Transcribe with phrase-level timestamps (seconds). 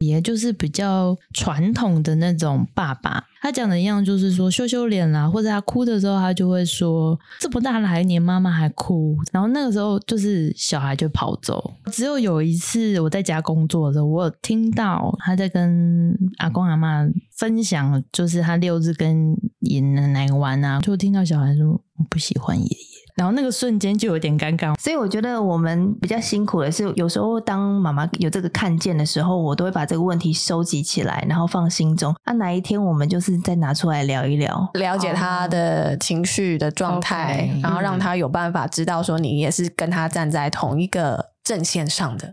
[0.00, 3.24] 也就是比较传统的那种爸爸。
[3.42, 9.16] 他讲的一样，就是说羞羞脸啦，或者他哭的时候，他就会说这么大了还连妈妈还哭。
[9.32, 11.72] 然后那个时候就是小孩就跑走。
[11.90, 22.89] 只有有一次我在家工作的时候，我有听到他在跟阿公阿妈分享，就是他六日跟爷爷奶奶玩啊，就听到小孩说我不喜欢爷爷。
[23.20, 32.14] 然后那个瞬间就有点尴尬，所以我觉得我们比较辛苦的是，有时候当妈妈有这个看见的时候，我都会把这个问题收集起来，然后放心中。
[32.24, 42.32] 那、啊、哪一天我们就是再拿出来聊一聊，了解他的情绪的状态，okay, 然后让他有办法知道说你也是跟他站在同一个阵线上的。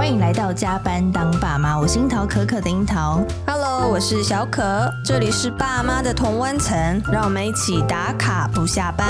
[0.00, 3.22] 欢迎来到加班当爸妈，我是樱桃可可的樱桃。
[3.46, 6.74] Hello，我是小可，这里是爸妈的同温层，
[7.12, 9.06] 让我们一起打卡不下班。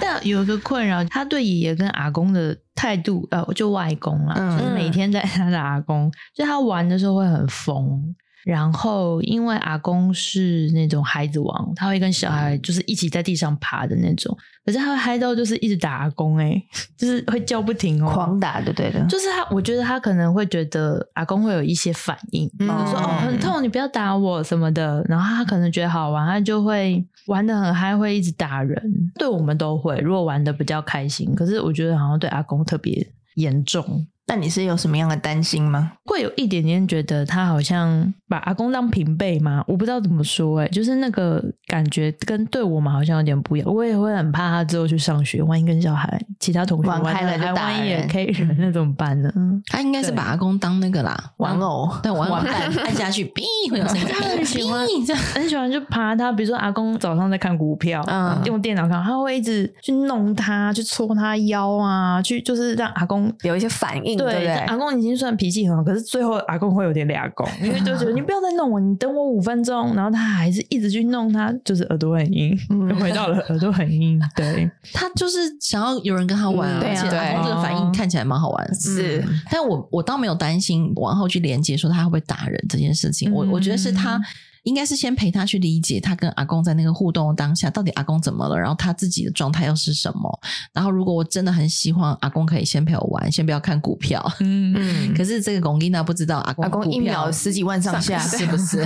[0.00, 8.14] 但有一个困扰，他对爷爷跟阿公的态度，呃，就外公啦，嗯、就是每天在他的阿公，就他玩的时候会很疯。
[8.46, 14.38] 然后，因为阿公是那种孩子王，他会跟小孩就是一起在地上爬的那种。
[14.64, 19.04] 可是他会嗨到就是一直打阿公，欸，诶 就是会叫不停哦，狂打就对了。
[19.08, 25.04] 就是他，我觉得他可能会觉得阿公会有一些反应，嗯、就说哦很痛，你不要打我什么的。
[25.08, 28.80] 然后他可能觉得好玩，他就会玩的很嗨，会一直打人。
[29.18, 31.34] 对我们都会，如果玩的比较开心。
[31.34, 34.06] 可是我觉得好像对阿公特别严重。
[34.28, 35.92] 那你是有什么样的担心吗？
[36.04, 39.62] 会有一点点觉得他好像把阿公当平辈吗？
[39.68, 43.72] 我不知道怎么说，哎，就是那个感觉跟对我们好像有点不一样。
[43.72, 49.32] 我也会很怕他之后去上学，万一跟小孩、其他同学玩开了，万一也可以忍，那怎么办呢？
[49.68, 54.06] 他应该是把阿公当那个啦，玩偶，对，玩玩伴，按下去， 哔，会有声音。
[54.08, 54.84] 他很喜欢，
[55.34, 56.32] 很喜欢就爬他。
[56.32, 64.15] 比如说阿公早上在看股票，嗯，用电脑看，他会一直去弄他，去戳他腰啊，去就是让阿公有一些反应。
[64.16, 74.20] 对，对阿公已经算脾气很好，可是最后阿公会有点俩公，因为就觉得你不要再弄我，你等我五分钟，然后他还是一直去弄他，就是耳朵很硬，嗯、回到了耳朵很硬。
[74.34, 78.74] 对， 他就是想要有人跟他玩，而且阿公这个反应看起来蛮好玩。
[78.74, 84.20] 是，但我我倒没有担心往后去连接说他会不会打人这件事情，我我觉得是他。
[84.66, 90.40] 应该是先陪他去理解他跟阿公在那个互动的当下，到底阿公怎么了，然后他自己的状态又是什么。
[90.72, 94.20] 然后如果我真的很希望阿公可以先陪我玩，先不要看股票。
[94.40, 95.14] 嗯嗯。
[95.14, 98.84] 可是这个公吉娜不知道阿公，阿公一秒十几万上下 是不是？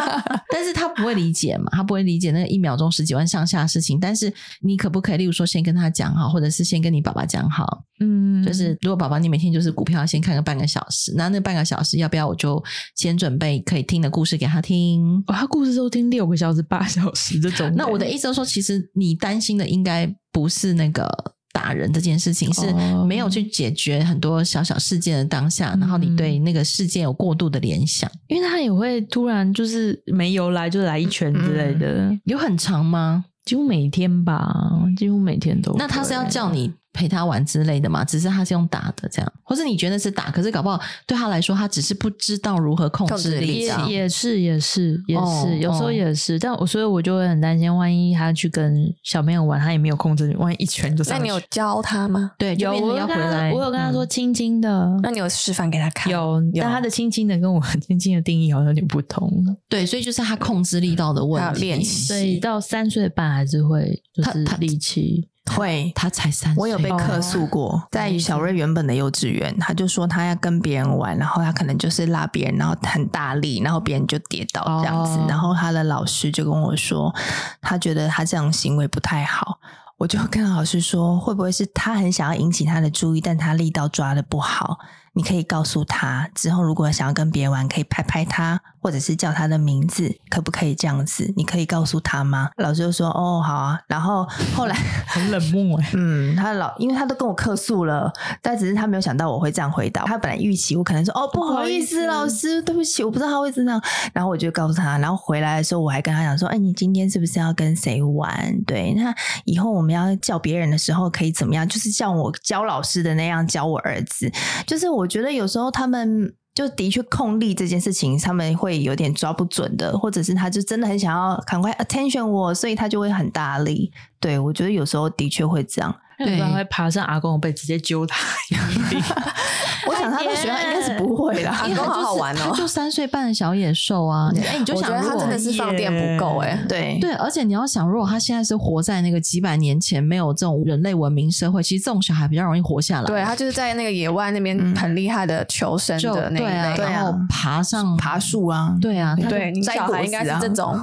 [0.50, 4.00] 但是他不会理解嘛，他不会理解那个一秒钟十几万上下的事情。
[4.00, 7.84] 但是你可不可以，例如说先跟他讲好，或者是先跟你爸爸讲好？
[8.00, 12.62] 嗯，就是如果宝宝你每天就是股票先看个半个小时，那那半个小时要不要我就
[12.96, 15.22] 先准备可以听的故事给他听？
[15.26, 17.72] 哦，他故事都听六个小时、八小时这种。
[17.76, 21.08] 那我的意思是说，其实你担心的应该不是那个
[21.52, 22.72] 打人这件事情，是
[23.06, 33.24] 没有去解决很多小小事件的当下，然后你对那个事件有过度的联想，因为他也会突然就是没由来就来一拳之类的，有很长吗？
[33.44, 34.54] 几乎每天吧，
[34.94, 35.74] 几乎每天都。
[35.78, 36.70] 那他是要叫你？
[36.98, 43.60] 陪他玩之类的嘛，只是他是用打的这样，或是你觉得是打，可是搞不好对他来说，他只是不知道如何控制力。
[43.60, 51.16] 也也是也是也是，哦、有时候也是，哦、但我所以我就会很担心，万一他去跟小朋友玩，他也没有控制力，万一一拳就上。
[51.16, 52.32] 那你有教他吗？
[52.36, 54.68] 对，有我要回来，我有跟他说轻轻的。
[54.68, 56.12] 嗯、那你有示范给他看？
[56.12, 59.32] 有，有但他的轻轻的跟我轻轻的定义好像有点不同。
[59.68, 61.60] 对，所以就是他控制力道的问题。
[61.60, 65.28] 练习，所以到三岁半还是会就是力气。
[65.48, 66.60] 会，他才三岁。
[66.60, 75.18] 我有被客诉过，哦、在小瑞原本的幼稚园，他就说他要跟别人玩，然后他可能就是拉别人，然后很大力，然后别人就跌倒这样子。
[75.18, 77.14] 哦、然后他的老师就跟我说，
[77.60, 79.58] 他觉得他这样行为不太好。
[79.96, 84.78] 我就跟老师说，会不会是他很想要引起他的注意，但他力道抓的不好？
[85.14, 88.60] 你可以告诉他，之后如果想要跟别人玩，可以拍拍他。
[88.80, 91.32] 或者是叫他的名字，可不可以这样子？
[91.36, 92.50] 你可以告诉他吗？
[92.56, 94.74] 老师就说：“哦，好啊。”然后后来
[95.06, 100.04] 很冷漠哎， 嗯，他老因为他都跟我客诉了，但只是他没有想到我会这样回答。
[100.04, 103.82] 他本来预期我可能说：“哦，不好意思，老师，对不起，我不知道他会这样。”
[104.12, 108.60] 然后我就告诉他，然后回来的时候我还跟他讲说：“哎，你今天是不是要跟谁玩？
[108.66, 109.14] 对，那
[109.44, 111.66] 以后我们要叫别人的时候可以怎么样？
[111.68, 114.30] 就是像我教老师的那样教我儿子。
[114.66, 123.92] 就是我觉得有时候他们。”就的确控力这件事情，他们会有点抓不准的，或者是他就真的很想要赶快 attention 我，所以他就会很大力。
[124.18, 125.94] 对，我觉得有时候的确会这样。
[126.18, 128.16] 要 不然会爬上阿公的背直接揪他。
[129.88, 134.30] 我想他的学校应该是不会的，阿公好好玩哦，他就三岁半的小野兽啊！
[134.44, 143.06] 哎，你就想，他真的是放电不够哎，对对，而且你要想，如果他现在是活在那个几百年前没有这种人类文明社会，其实这种小孩比较容易活下来。
[143.06, 150.78] 对，他就是在那个野外那边很厉害的求生的那一类，然后爬上爬树啊，对啊，对，你小孩应该是这种，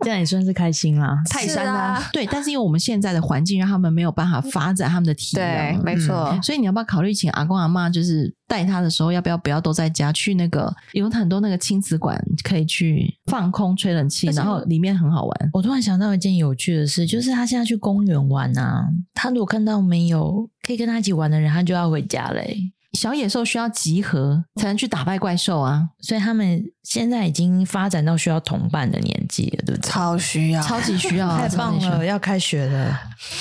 [0.00, 8.34] 这样也算是开心啦，泰山啊，对，但是因为我们现在的环境让他们没有办法发展他们的体能，对，没错，所以你要不要考虑请阿公阿妈就是。
[8.52, 10.12] 带他的时候，要不要不要都在家？
[10.12, 15.50] 去那个有很多那个亲子馆，可以去放空吹冷气，然后里面很好玩。
[15.54, 22.58] 我突然想到一件有趣的事，就是他现在去公园玩啊，他如果看到没有可以跟他一起玩的人，他就要回家嘞。
[22.92, 29.90] 小野兽需要集合才能去打败怪兽啊，所以他们现在已经发展到需要同伴的年纪了，对不对？
[29.90, 32.04] 超需要，超级需要， 太棒了！
[32.04, 32.88] 要开学了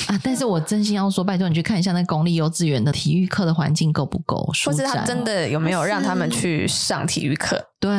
[0.08, 0.20] 啊！
[0.24, 4.38] 但是我真心要说，拜托你去看一下那公立幼稚园的体育课的环境够不够？
[4.66, 7.62] 或是他真的有没有让他们去上体育课？
[7.80, 7.92] 对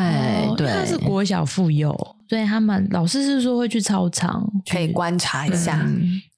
[0.57, 1.95] 对，他是国小附幼，
[2.31, 5.87] 所以他们老师是说会去操场，可以观察一下。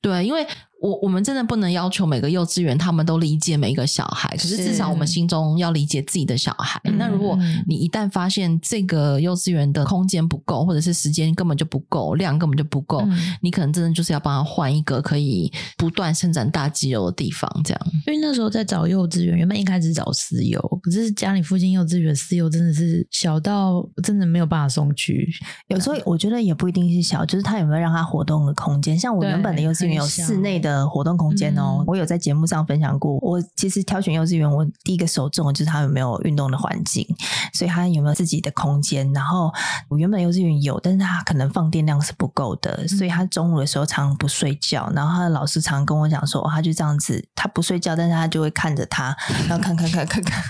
[0.02, 0.44] 对，因为。
[0.84, 6.78] 我我们真的不能要求每个幼稚园他们都理解每一个小孩，可是至少我们心中要理解自己的小孩。
[6.98, 17.80] 那如果你一旦发现这个幼稚园的空间不够，或者是时间根本就不够，量根本就不够，嗯、你可能真的就是要帮他换一个可以不断生长大肌肉的地方，这样。
[18.06, 25.26] 因为那时候在找幼稚园，原本一开始找私幼，可是家里附近幼稚园私幼真的是小到真的没有办法送去。
[25.68, 28.98] 有时候我觉得也不一定是小，就是他有没有让他活动的空间。
[28.98, 30.73] 像我原本的幼稚园有室内的。
[30.74, 33.16] 呃，活动空间哦，嗯、我有在节目上分享过。
[33.20, 37.06] 我其实挑选幼稚园，我第一个首重就是他有没有运动的环境，
[37.52, 39.12] 所以他有没有自己的空间。
[39.12, 39.52] 然后
[39.88, 44.90] 我原本幼稚园有，但是他可能放电量是不够的，所以他中午的时候常常不睡觉。
[44.96, 49.16] 然后他的老师常常跟我讲说，哦，他就这样子，他不睡觉，但是他就会看着他，
[49.48, 50.42] 然后看看看看看。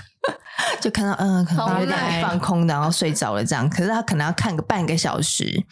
[0.79, 3.69] 就看到嗯，可能有点放空，然后睡着了这样。
[3.69, 5.63] 可是他可能要看个半个小时，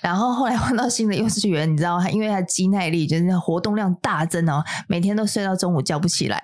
[0.00, 6.40] 然后后来换到新的幼稚园，你知道他因为他肌耐力就是活动量大增哦，每天都睡到中午叫不起来。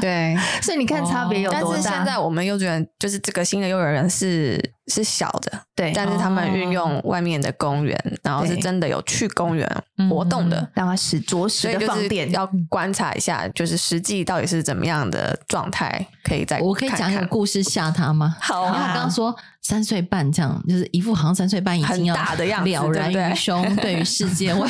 [0.00, 1.66] 对， 所以你看差别有多大？
[1.66, 4.60] 但是现在我们幼稚园就是这个新的幼儿园是。
[4.88, 9.66] 是小的，对，但是他们运用外面的公园，哦、然后是真的有去公园
[10.10, 16.58] 活动的，让他使着实的放电，要观察一下，就是实际到底是怎么样的状态，可以再。
[16.60, 18.36] 我可以讲一个故事吓他吗？
[18.40, 24.52] 好啊，因为他刚刚说三岁半这样，就是一副好像三岁半已经要大的样子，了然于胸，对于世界。
[24.52, 24.66] 我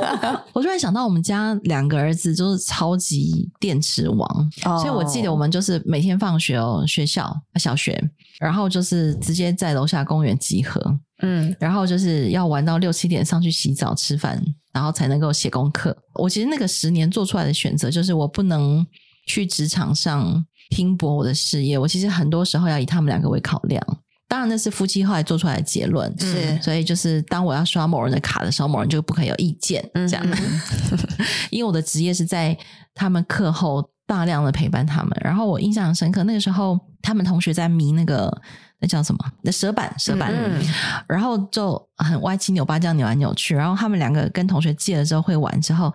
[0.52, 7.98] 我突然想到，我们家两个儿子就是超级电池王，哦、所以我记得我们就是每天放学哦，学校小学。
[8.40, 14.42] 然后就是直接在楼下公园集合，嗯，然后就是要玩到六七点上去洗澡吃饭，
[14.72, 15.96] 然后才能够写功课。
[16.14, 18.84] 我其实那个十年做出来的选择，就是我不能
[19.26, 21.78] 去职场上拼搏我的事业。
[21.78, 23.80] 我其实很多时候要以他们两个为考量。
[24.28, 26.60] 当然那是夫妻后来做出来的结论，是。
[26.62, 30.24] 所以就是当我要刷某人的卡的时候，某人就不可以有意见，这样。
[30.26, 30.60] 嗯、
[31.50, 32.56] 因为我的职业是在
[32.94, 33.88] 他们课后。
[34.06, 36.24] 大量的陪伴他们，然后我印象很深刻。
[36.24, 38.30] 那个时候，他们同学在迷那个
[38.78, 39.18] 那叫什么？
[39.40, 40.30] 那蛇板，蛇板。
[40.30, 40.74] 嗯嗯，
[41.08, 43.54] 然后就很歪七扭八这样扭来扭去。
[43.54, 45.90] 然后他们两个跟同学借了之后会玩，之后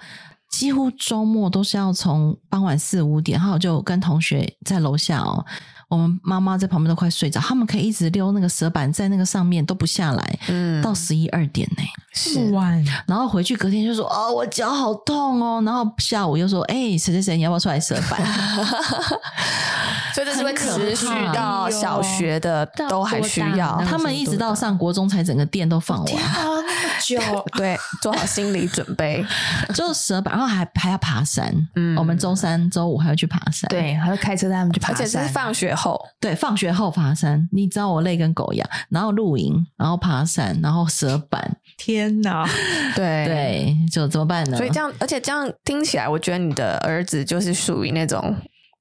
[0.49, 5.45] 几乎周末都是要从傍晚四五点，然后就跟同学在楼下哦。
[5.89, 11.83] 我们妈妈在旁边都快睡着，他们可以一直溜那个蛇板在那个上面都不下来，嗯，到十一二点呢，
[12.13, 12.83] 是晚。
[13.07, 15.61] 然后回去隔天就说哦，我脚好痛哦。
[15.65, 18.21] 然后下午又说，哎，谁谁谁，你要不要出来蛇板？
[20.19, 26.13] 所以这是会持续到小学的都还需要，他们一直到上国中才整个店都放完。
[26.13, 26.69] 那么
[27.01, 27.19] 久，
[27.55, 29.25] 对，做好心理准备，
[29.73, 31.53] 就蛇板，然后还还要爬山。
[31.75, 35.73] 嗯，我们周三、周五还要去爬山，对，还要开车带他们去爬山，而且是放学。
[35.73, 42.45] 后对，放学后爬山，你知道我累跟狗一样，然后露营，然后爬山，然后蛇板，天哪！
[42.95, 44.57] 对对，就怎么办呢？
[44.57, 48.35] 所以这样，而且这样听起来，我觉得你的儿子就是属于那种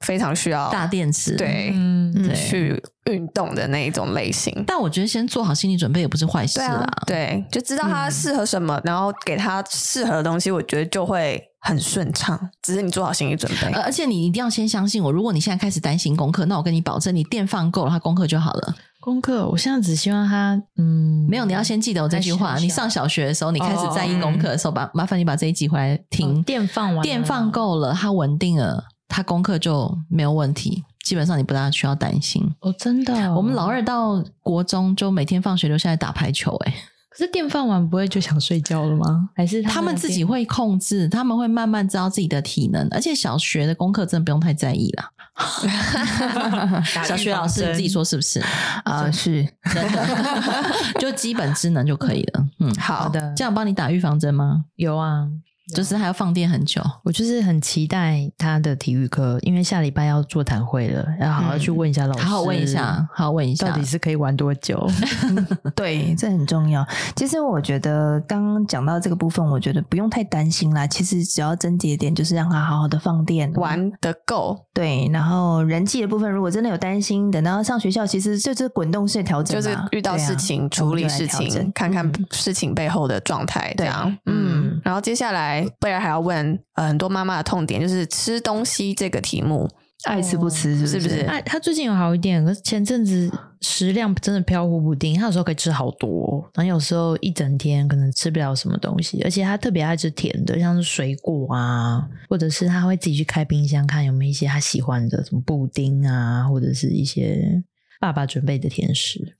[0.05, 4.65] 非常需要大电池，对，嗯，对去运动的那一种类型。
[4.67, 11.43] 但我觉得先做好心理准备也不是坏事啦，对啊，对，就知道他适合什么，嗯，然后给他适合的东西，我觉得就会。
[11.61, 13.67] 很顺畅，只是你做好心理准备。
[13.73, 15.11] 而且你一定要先相信我。
[15.11, 18.75] 如果你现在开始担心功课，那我跟你保证，你电放够了，他功课就好了。
[19.01, 21.45] 功课，我现在只希望他，嗯，没有。
[21.45, 22.57] 你要先记得我这句话。
[22.59, 26.39] 你上小学的时候，你开始在意功课的时候，把、哦、麻烦你把这一集回来听。
[26.39, 30.85] 哦、电放完，电放够了，它稳定了，他功课就没有问题。
[31.03, 32.43] 基本上你不大需要担心。
[32.61, 33.35] 哦，真的、哦。
[33.35, 36.75] 我们老二到国中就每天放学留下来打排球、欸，哎。
[37.09, 39.31] 可是电饭碗不会就想睡觉了吗？
[39.35, 41.09] 还是他们，他们自己会控制？
[41.09, 45.11] 他们会慢慢知道自己的体能，而且小学的功课真的不用太在意啦。
[46.85, 48.41] 小学老师你自己说是不是？
[48.85, 50.07] 啊、呃，是真的，
[51.01, 52.47] 就基本智能就可以了。
[52.61, 54.67] 嗯，好的，这样帮你打预防针吗？
[54.77, 55.29] 有啊。
[55.75, 64.87] 就是还要放电很久，我就是很期待他的体育课，因为下礼拜要座谈会了，要好好去问一下老师，嗯、好好问一下，好好问一下，到底是可以玩多久？
[65.77, 66.87] 对，这很重要。
[67.15, 70.87] 其实我觉得刚刚讲到这个部分，我觉得不用太担心啦。
[70.87, 74.65] 其实只要症结点就是让他好好的放电，玩的够。
[74.73, 84.17] 对，然后人际的部分，如果真的有担心，等到上学校，其实就是滚动式调整，就是遇到事情、啊、处理事情，看看事情背后的状态，这样。
[84.27, 84.48] 嗯，
[84.79, 85.67] 嗯然后接下来。
[85.81, 89.69] 贝尔还要问呃很多妈妈的痛点，就是吃东西这个题目，
[90.05, 91.01] 爱吃不吃是不是？
[91.01, 91.21] 是不是？
[91.23, 93.31] 哎，他最近有好一点，可是前阵子
[93.61, 95.19] 食量真的飘忽不定。
[95.19, 107.63] 他有时候可以吃好多，然后有时候一整天可能吃不了什么东西，而且他特别爱吃甜的，像是水果啊，或者是他会自己去开冰箱看有没有一些他喜欢的，什么布丁啊，或者是一些
[108.01, 109.21] 爸爸准备的甜食。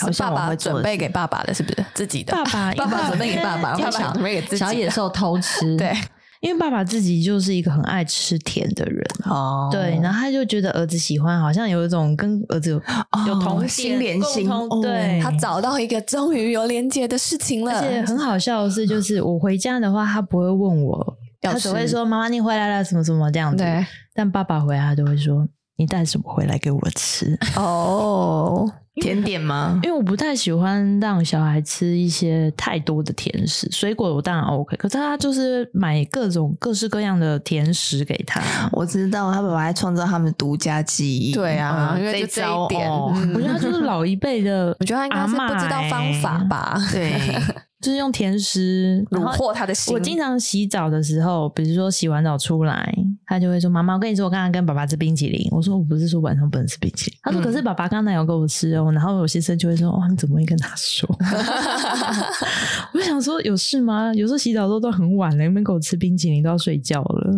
[0.00, 2.32] 好像爸爸准备给爸爸的，是不是自己的？
[2.32, 4.56] 爸爸，爸爸准备给爸爸， 爸爸准备给自己。
[4.56, 5.96] 小野兽偷吃， 对，
[6.40, 9.68] 因为爸爸自己就是一个很爱吃甜的人哦。
[9.70, 12.82] 对，然后他就觉得儿子喜欢，好像有一种跟儿子有
[13.28, 14.48] 有同心连心。
[14.82, 17.72] 对，他找到一个终于有连接的事情了。
[17.72, 28.70] 而且很好笑的是，就是我回家的话，他不会问我，他只会说：“妈妈，你回来了，什么什么这样子。”对，但爸爸回来，他都会说：“你带什么回来给我吃？”哦。
[28.96, 29.80] 甜点吗？
[29.82, 38.42] 因为我不太喜欢让小孩吃一些太多的甜食，水果我当然 OK，可是他就是买各种各式各样的甜食给他。
[38.70, 41.32] 我知道他爸爸还创造他们独家记忆。
[41.32, 46.78] 对啊，因为就这一点，我觉得他就是老一辈的， 我觉得他应该是不知道方法吧？
[46.92, 47.14] 对。
[47.82, 49.92] 就是用甜食虏获他的心。
[49.92, 52.94] 我经常洗澡的时候，比如说洗完澡出来，
[53.26, 61.08] 他就会说：“妈妈，我跟你说，我刚刚跟爸爸吃冰淇淋。”我说：“我不是说晚上不能吃冰淇淋。”他说：“可是爸爸刚才有给我吃哦。”然后有些时候就会说：“哦，你怎么会跟他说？”
[62.94, 64.14] 我就想说：“有事吗？
[64.14, 67.30] 有时候洗澡都都很晚了，你们给我吃冰淇淋都要睡觉了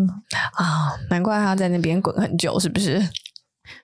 [0.54, 0.92] 啊！
[1.08, 3.02] 难怪他在那边滚很久，是不是？”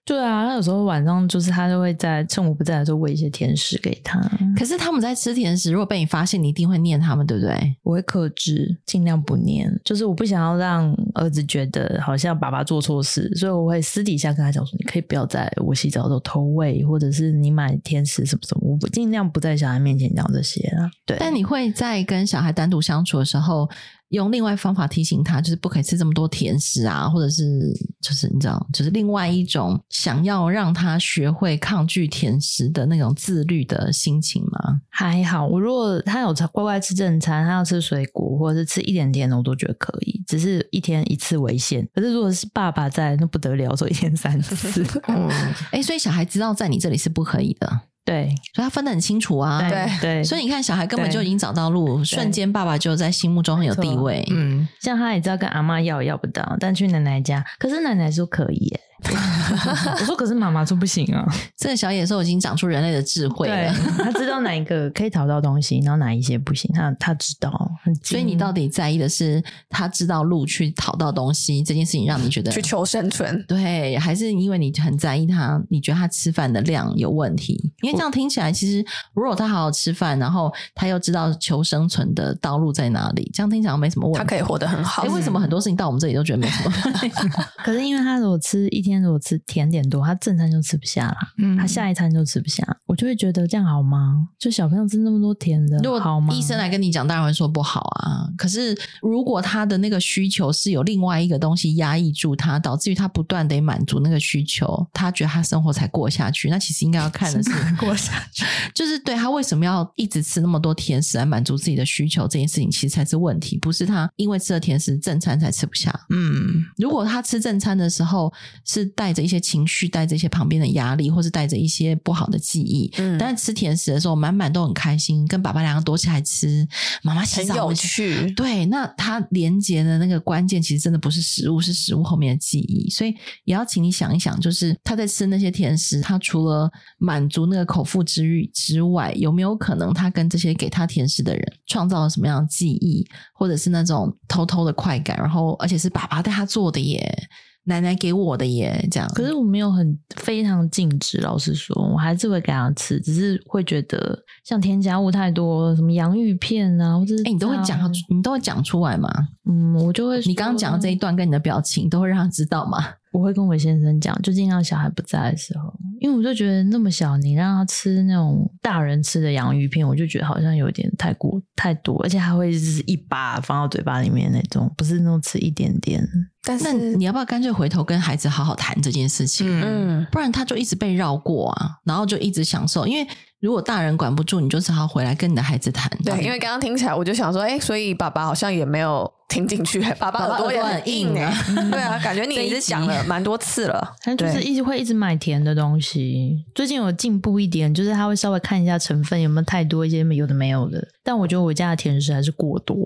[0.04, 4.20] 对啊，他有时候晚上就是他就会在趁我不在的时候喂一些甜食给他。
[4.56, 7.76] 可是他们在吃甜食，如果被你发现，你一定会念他们，对不对？
[7.82, 9.70] 我会克制，尽量不念。
[9.84, 21.16] 就是我不想要让儿子觉得好像爸爸做错事，所以我会私底下跟他讲说：“你可以不要在我洗澡的时候偷喂，或者是你买甜食什么什么，我不尽量不在小孩面前讲这些啊。”对。
[21.20, 23.68] 但你会在跟小孩单独相处的时候，
[24.10, 34.80] 用另外方法提醒他，就是不可以吃这么多甜食啊，或者是就是你知道，就是另外一种想要让他学会抗拒甜食的那种自律的心情吗？
[34.88, 41.88] 还好，我如果他有乖乖吃正餐，他要吃水果或者是吃一点甜的，我都觉得可以，只是一天一次为限。
[41.94, 44.84] 可是如果是爸爸在，那不得了，说一天三次。
[45.06, 45.28] 嗯，
[45.70, 47.80] 哎，所以小孩知道在你这里是不可以的。
[48.04, 49.68] 对，所以他分得很清楚啊。
[49.68, 54.26] 对对，所以你看，小孩根本就已经找到路，瞬间爸爸就在心目中很有地位。
[54.30, 58.80] 嗯，像他也知道跟阿妈要也要不到，但去奶奶家，可是奶奶说可以耶。
[60.00, 61.24] 我说：“可是妈妈说不行啊！
[61.56, 67.70] 这个小野兽已经长出人类的智慧了，他知道哪一个可以淘到东西，然后哪一些不行，他他知道。
[68.02, 73.42] 所以你到底在意的是他知道路去淘到东西这件事情，让你觉得去求生存？
[73.48, 75.60] 对，还是因为你很在意他？
[75.70, 77.72] 你觉得他吃饭的量有问题？
[77.82, 85.02] 因为这样听起来，其实如果他好好吃饭，然后他又知道求生存的道路在哪里，这样听起来没什么问题，他可以活得很好。
[85.02, 87.10] 哎，为什么很多事情到我们这里都觉得没什么问题？
[87.64, 88.89] 可是因为他如果吃一天。
[88.90, 94.26] 今天如果吃甜点多，他正餐就吃不下了，嗯，他下一餐就吃不下，我就会觉得这样好吗？
[94.36, 96.34] 就小朋友吃那么多甜的，如果好吗？
[96.34, 98.26] 医生来跟你讲，当然会说不好啊。
[98.36, 106.50] 可是如果他的那个需求是有另外一个东西压抑住他，导致于他不断得满足那个需求，他觉得他生活才过下去。
[106.50, 108.44] 那其实应该要看的是过下去，
[108.74, 115.94] 就是对他为什么要一直吃那么多甜食来满足自己的需求这件事情，其实才是问题，不是他因为吃了甜食正餐才吃不下。
[116.08, 118.32] 嗯，如果他吃正餐的时候
[118.64, 118.79] 是。
[118.80, 122.90] 是带着一些情绪，带着一些旁边的压力，或是带着一些不好的记忆。
[122.96, 126.66] 嗯，但是吃甜食的时候，满满都很开心，跟爸爸两个躲起来吃，
[127.02, 128.30] 妈妈洗澡很有趣。
[128.32, 132.88] 对，那他连接的那个关键，其实真的不是食物，是食物后面的记忆。
[132.90, 145.16] 所以也要请你想一想，就是他在吃那些甜食，他除了满足那个口腹之欲之外，有没有可能他跟这些给他甜食的人创造了什么样的记忆，或者是那种偷偷的快感？
[145.18, 147.28] 然后，而且是爸爸带他做的耶。
[147.64, 149.08] 奶奶给我的耶，这样。
[149.14, 159.08] 可是我没有很非常禁止，老实说，我还是会给他吃，只是会觉得像添加物太多，什么洋芋片啊，或者哎、欸，你都会讲，你都会讲出来吗？
[159.48, 160.20] 嗯，我就会。
[160.26, 162.78] 你刚刚讲的这一段跟你的表情，都会让他知道吗？
[163.12, 176.06] 我会跟我先生讲，就尽量小孩不在的时候，因为我就觉得那么小，你让他吃那种大人吃的洋芋片，我就觉得好像有点太过太多，而且还会就是一把放到嘴巴里面那种，不是那种吃一点点。
[176.42, 179.46] 但是你要不要干脆回头跟孩子好好谈这件事情？
[179.60, 182.86] 嗯，不然他就一直被绕过啊，然后就一直享受。
[182.86, 183.06] 因为
[183.40, 185.90] 如果大人管不住，你就只好回来跟你的孩子谈。
[186.04, 189.10] 对，因为刚刚听起来我就想说，哎，所以爸爸好像也没有。
[189.30, 191.32] 听进去， 爸爸耳朵也很硬哎，
[191.70, 196.44] 对啊，感觉你一直讲了蛮多次了，他就是一直会一直买甜的东西。
[196.52, 200.84] 最近有进步一点，就是他会稍微看一下成分有没有太多一些有的没有的。
[201.04, 202.76] 但我觉得我家的甜食还是过多。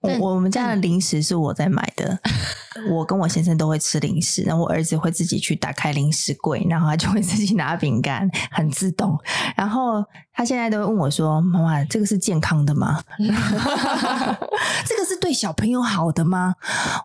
[0.00, 2.18] 我我们家的零食是我在买的，
[2.90, 9.16] 我跟我先生都会吃零食，然后我儿子会自己去打开零食柜，然后他就会自己拿饼干，很自动。
[9.56, 10.01] 然后
[10.34, 13.02] 他现在都会问我说：“妈妈，这个是健康的吗？
[14.84, 16.56] 这个是对小朋友好？”好的吗？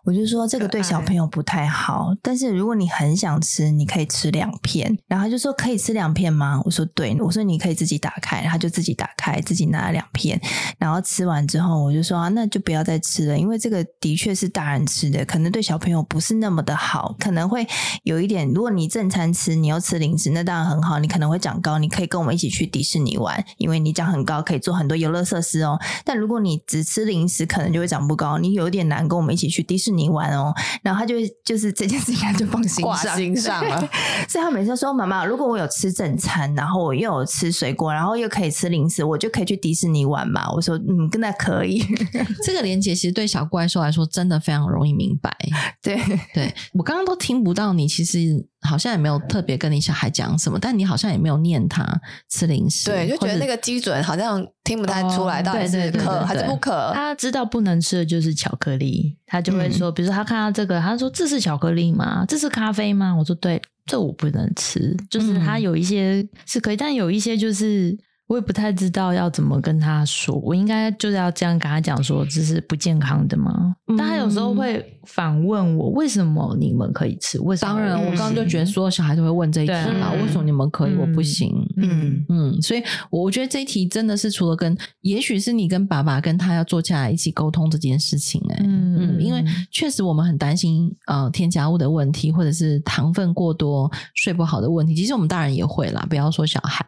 [0.02, 4.98] 我就说这个对小朋友不太好，但是如果你很想吃，你可以吃两片。
[5.06, 6.60] 然后他就说可以吃两片吗？
[6.64, 10.40] 我说对，我说你可以自己打开，他就自己打开，自己拿了两片。
[10.78, 17.64] 然后吃完之后，我就说啊，那就不要再吃了，因为这个的确是大人吃的，可能对小朋友不是那么的好，可能会
[18.02, 18.48] 有一点。
[18.52, 25.78] 如果你正餐吃，你要吃零食，那当然很好，你可能会长高，你可以跟我们一起去迪士尼玩，因为你长很高，可以做很多游乐设施哦。
[26.06, 28.78] 但如果你只吃零食，可能就会长不高，你有点。
[28.78, 30.54] 点难跟我们一起去迪士尼玩哦，
[30.84, 33.76] 然后他就就是这件事情他就放心上心上了，
[34.30, 40.48] 所以他每次说妈妈，如果我有吃正餐，然后我又有吃水果，然后又可以吃零食，我就可以去迪士尼玩嘛。
[40.52, 41.84] 我说嗯，跟他可以。
[42.46, 45.36] 这个连接其实对小怪兽来说真的非常容易明白。
[45.82, 46.00] 对
[46.32, 48.46] 对，我刚刚都听不到你，其实。
[48.62, 51.84] 好像也没有特别跟你小孩讲什么，但你好像也没有念他
[52.28, 56.90] 吃零食，对，就觉得那个基准好像听不太出来，到底是可还是不可？
[56.94, 62.24] 他知道不能吃的就是巧克力，他就会说，嗯、比如说他看到这个，他说，这是巧克力吗？
[62.26, 63.14] 这是咖啡吗？
[63.16, 64.96] 我说对，这我不能吃。
[65.08, 67.96] 就是他有一些是可以，但有一些就是。
[68.28, 73.74] 我也不太知道要怎么跟他说，我应该就是要这样跟他讲说，这是不健康的吗？
[73.86, 77.40] 嗯、但他有时候会反问我，为什么你们可以吃？
[77.40, 77.72] 为什么？
[77.72, 81.50] 当然，我刚刚就觉得所有小孩都会问这一题嘛，为什么你们可以，我不行？
[81.78, 96.84] 嗯嗯，所以我觉得这一题真的是除了跟，也许是你跟爸爸跟他要坐下来一起沟通这件事情、欸，哎，嗯嗯，因为确实我们很担心呃添加物的问题，或者是糖分过多、睡不好的问题，其实我们大人也会啦，不要说小孩。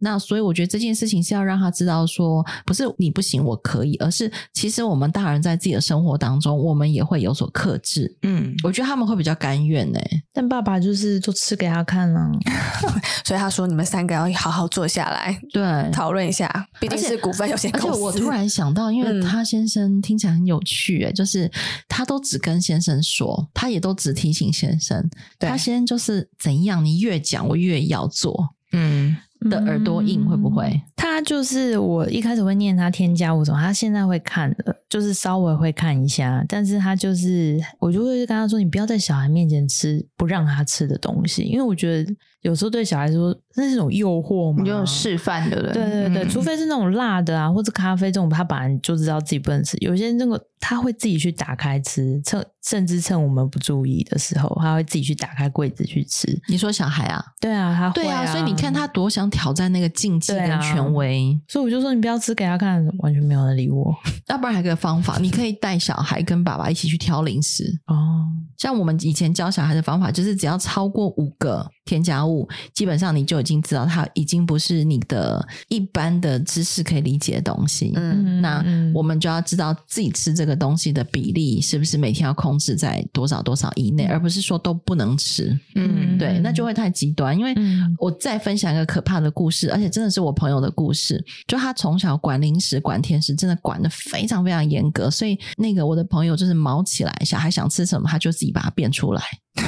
[0.00, 8.16] 那所以我觉得这件事情是要让他知道说，不是你不行，我可以，而是其实我们大人在自己的生活当中，我们也会有所克制。
[8.22, 9.98] 嗯，我觉得他们会比较甘愿呢。
[10.32, 12.30] 但爸爸就是做吃给他看啊，
[13.26, 16.48] 所以他说你们三个要好好坐下来， 对，讨论一下，
[16.80, 17.88] 毕竟是股份有限公司。
[17.88, 21.50] 而且我突然想到，因为他先生听起来很有趣，诶，就是
[21.88, 25.08] 他都只跟先生说，他也都只提醒先生，
[25.38, 29.16] 他先生就是怎样，你越讲我越要做，嗯。
[29.50, 30.80] 的耳朵硬会不会？
[30.96, 42.14] 他就是我一开始会念他添加物什么，他现在会看的，就是稍微会看一下，但是他就是我就会跟他说，你不要在小孩面前吃不让他吃的东西，因为我觉得。
[42.42, 49.76] 有时候对小孩说，那是一种诱惑嘛，你就示范的人，对对对，嗯、除非是那种辣的啊，或者咖啡这种，他本来就知道自己不能吃。
[49.80, 56.28] 有些那个他会自己去打开吃，趁甚至趁我们不注意的时候，他会自己去打开柜子去吃。
[56.48, 57.24] 你说小孩啊？
[57.40, 63.92] 对啊，他会啊，对啊，所以你看他多想挑战那个禁忌跟权威，啊，所以我就说你不要吃给他看，完全没有人理我。
[64.28, 68.26] 要不然还有个方法，你可以带小孩跟爸爸一起去挑零食哦。
[68.56, 71.68] 像我们以前教小孩的方法，就是只要超过五个。
[71.88, 77.92] 添加物基本上你就已经知道，它已经不是你的一般的知识可以理解的东西。
[77.94, 85.58] 嗯，那我们就要知道自己吃这个东西的比例是不是每天要控制在多少多少以内，而不是说都不能吃。
[85.74, 87.36] 嗯，对，那就会太极端。
[87.36, 87.54] 因为
[87.98, 95.10] 我再分享一个可怕的故事，而且真的是我朋友的故事，就他从小管零食、管甜食，真的管的非常非常严格。
[95.10, 99.22] 所以那个我的朋友就是毛起来，小孩想吃什么，他就自己把它变出来。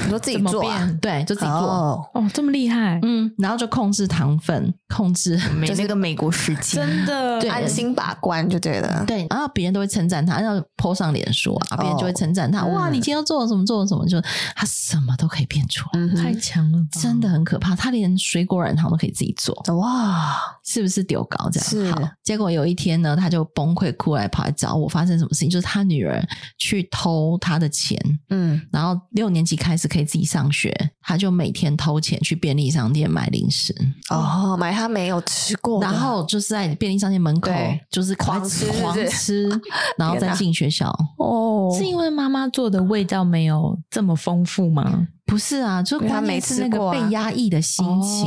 [0.04, 0.90] 你说自己做啊？
[1.00, 1.58] 对，就自己做。
[1.58, 2.98] 哦，哦，这么厉害。
[3.02, 9.04] 嗯，然后就控制糖分，控制就是那个美国时期，真的 安心把关就对了。
[9.06, 12.64] 对，然后别人都会称赞他，然后 po 上脸说啊，别人就会称赞他。
[12.66, 13.64] 哇，你今天做了什么？
[13.64, 14.06] 做了什么？
[14.06, 14.20] 就
[14.56, 17.76] 他什么都可以变出来，太太强了，真的很可怕。
[17.76, 20.36] 他连水果软糖都可以自己做，哇，
[20.70, 22.00] 是不是丢高这样？
[22.00, 22.10] 是。
[22.22, 25.50] 结果有一天呢，他就崩溃哭来跑来找我，发生什么事情？
[25.50, 26.24] 就是他女儿
[26.58, 33.74] 去偷他的钱，嗯，然后六年级开始可以自己上学，他就每天偷钱去便利商店买零食，
[34.10, 37.50] 哦，买他没有吃过，然后就是在便利商店门口
[37.90, 39.48] 就是狂吃狂吃，
[39.98, 40.88] 然后再进学校。
[41.18, 45.08] 哦，是因为妈妈做的味道没有这么丰富吗？
[45.30, 48.26] 不是啊，就他每次那个被压抑的心情，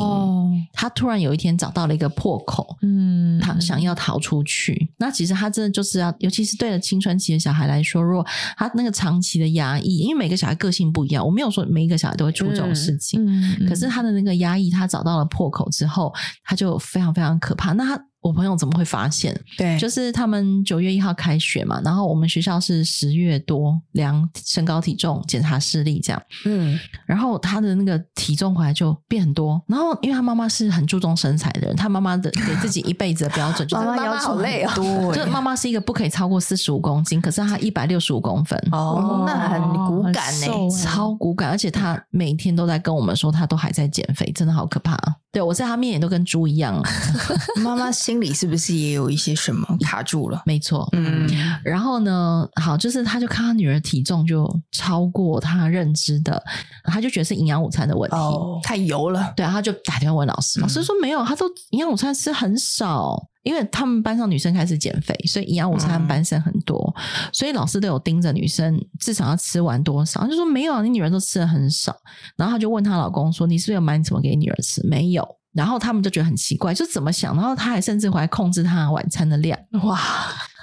[0.71, 4.89] 他突然有一天找到了一个破口，嗯，他想要逃出去。
[4.97, 13.21] 那其实他真的就是要，尤其是对了青春期的小孩来说，如果他那个长期的压抑，因为每个小孩个性不一样，我没有说每一个小孩都会出这种事情，
[13.67, 16.13] 可是他的那个压抑，他找到了破口之后，
[16.45, 17.73] 他就非常非常可怕。
[17.73, 18.01] 那他。
[18.23, 19.37] 我朋友怎么会发现？
[19.57, 40.47] 对，就是他们九月一号开学嘛，然后我们学校是十月多量身高体重检查视力这样，嗯，然后他的那个体重回来就变很多，然后因为他妈妈是很注重身材的人，他妈妈的给自己一辈子的标准 就是妈妈要求累啊，就是妈妈是一个不可以超过四十五公斤，可是她一百六十五公分，哦，那很骨感呢，
[40.81, 44.97] 超骨感，而且她每天都在跟我们说她都还在减肥，真的好可怕。
[45.31, 46.79] 对，我在她面前都跟猪一样。
[47.63, 50.41] 妈妈心里是不是也有一些什么卡住了？
[50.45, 51.29] 没错，嗯。
[51.63, 56.43] 然后呢，好，就是他就看他女儿体重就超过他认知的，
[56.83, 59.33] 他就觉得是营养午餐的问题，哦，太油了。
[59.35, 63.29] 对啊，他就打电话问老师，老师说没有，他说营养午餐吃很少。
[63.43, 70.21] 因为他们班上女生开始减肥，所以营养午餐班生很多，嗯、所以老师都有盯着女生至少要吃完多少。
[70.21, 71.93] 他就说没有啊，你女儿都吃的很少。
[72.37, 75.27] 然后他就问她老公说：“你是不是有买什么给女儿吃？”没有。
[75.53, 77.35] 然后他们就觉得很奇怪，就怎么想？
[77.35, 79.57] 然后他还甚至还控制他晚餐的量。
[79.83, 79.99] 哇！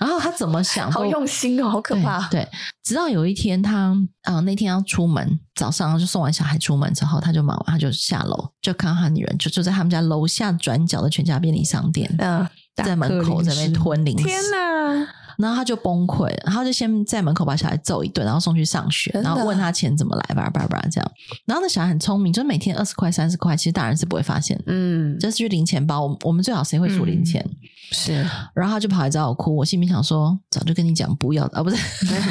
[0.00, 0.90] 然后他怎么想？
[0.90, 2.26] 好用心哦，好可怕。
[2.28, 2.48] 对，对，
[2.82, 3.90] 直到有一天他
[4.22, 12.46] 啊、呃，那天要出门，早上就送完小孩出门之后，他就忙完，他就下楼，就看到他女人就就在他们家楼下转角的全家便利商店，嗯。
[12.82, 15.06] 在门口在那边吞零食，天哪！
[15.38, 21.12] 然后他就崩溃了，然后就先在门口把小孩揍一顿，然后送去上学，然后问他钱怎么来，叭叭叭这样。
[21.46, 26.04] 然后那小孩很聪明，就是每天二十块、三十块，其实大人是不会发现，嗯，就是去零钱包。
[26.04, 27.42] 我我们最好谁会数零钱？
[27.92, 28.12] 是。
[28.54, 31.76] 然后他就跑来找我哭，我心里想说，早就跟你讲不要啊，不是，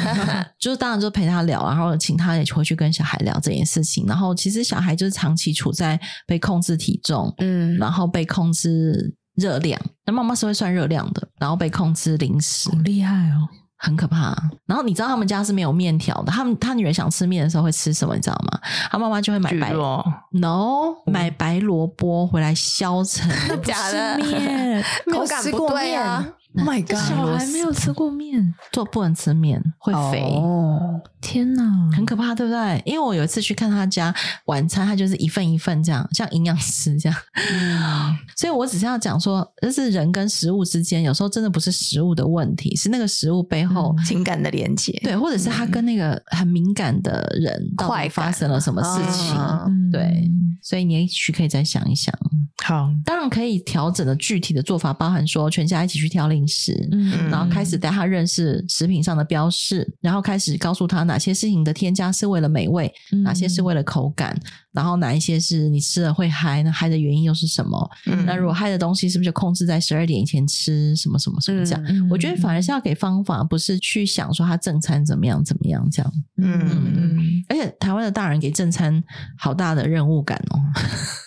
[0.60, 4.06] 就是当然就陪他聊，然后请他也回去跟小孩聊这件事情。
[4.06, 9.16] 然后其实小孩就是长期处在被控制体重，嗯，然后被控制。
[9.40, 13.48] 热量，那妈妈是会算热量的，然后被控制零食，好厉害哦，
[13.78, 14.36] 很可怕。
[14.66, 18.14] 然后你知道他们家是没有面条的，他们他女儿想吃面的时候会吃什么？
[18.14, 18.60] 你知道吗？
[18.90, 23.28] 他妈妈就会买白萝，no，买白萝卜回来削成，
[23.64, 26.24] 假的面， 口感不对啊。
[26.56, 26.96] Oh my god！
[26.96, 31.00] 小孩没有吃过面，做不能吃面会肥哦！
[31.20, 31.62] 天哪，
[31.94, 32.82] 很可怕，对不对？
[32.84, 34.12] 因为我有一次去看他家
[34.46, 37.18] 晚餐，他就是一份一份这样，像营养师这样。
[37.52, 50.28] 嗯，所以我只是要讲说，就是人跟食物之间，有时候真的不是食物的问题，是那个食物背后情感的连接，对，或者是他跟那个很敏感的人到底发生了什么事情，对。
[50.62, 52.14] 所以你也许可以再想一想。
[52.62, 64.38] 好，当然可以调整的具体的做法，包含说全家一起去挑零食，嗯，然后开始带他认识食品上的标示，然后开始告诉他哪些事情的添加是为了美味，嗯、哪些是为了口感，
[64.72, 67.90] 然后哪一些是你吃了会嗨，那嗨的原因又是什么？
[68.06, 70.94] 嗯、那如果嗨的东西是不是就控制在十二点以前吃？
[70.96, 71.84] 什么什么什么这样？
[71.88, 76.12] 嗯、我觉得反而是要给方法，不是去想说他正餐怎么样怎么样这样。
[76.38, 76.60] 嗯
[76.96, 79.02] 嗯，而且台湾的大人给正餐
[79.36, 80.60] 好大的任务感哦。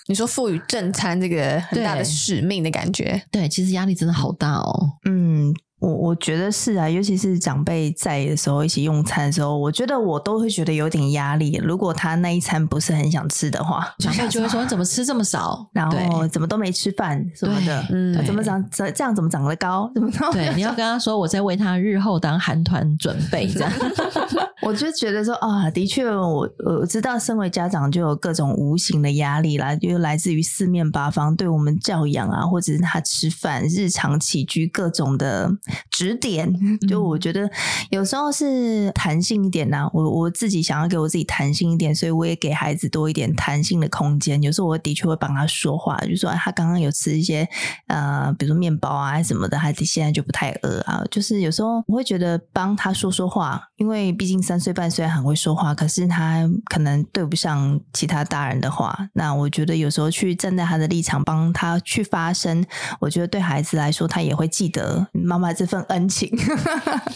[0.07, 4.91] 你说赋予正餐这个很大的使命的感觉，对，对，其实压力真的好大哦。
[5.05, 5.53] 嗯。
[5.79, 11.59] 我我觉得是啊，尤其是长辈在的时候，一起用餐的时候，我觉得我都会觉得有点压力。
[11.61, 15.67] 如果他那一餐不是很想吃的话，长辈就会说：“怎么吃这么少？
[15.75, 17.85] 然后怎么都没吃饭什么的？
[17.91, 19.91] 嗯，怎么长这这样怎么长得高？
[19.93, 20.31] 怎么着？
[20.31, 23.69] 对，你要跟他说，我在为他日后当韩团准备这样。
[24.65, 35.51] 我就觉得说啊，的确，我我知道，身为家长就有各种无形的压力啦，就来自于四面八方对我们教养啊，或者是他吃饭日常起居各种的。
[35.89, 36.51] 指点，
[36.87, 37.49] 就我觉得
[37.89, 39.89] 有时候是弹性一点呐、啊。
[39.93, 44.41] 我我自己想要给我自己弹性一点，所以我也给孩子多一点弹性的空间。
[44.41, 47.47] 有时候我的确会帮他说话，就说他刚刚有吃一些
[47.87, 51.03] 呃，比如说面包啊什么的，孩子现在就不太饿啊。
[51.11, 58.95] 就是有时候我会觉得帮他说说话，因为毕竟三岁半虽然很会说话，可是他可能对不上其他大人的话。
[59.13, 62.63] 那我觉得有时候去站在他的立场帮他去发声，
[62.99, 66.29] 我觉得对孩子来说，他也会记得妈妈这份恩情，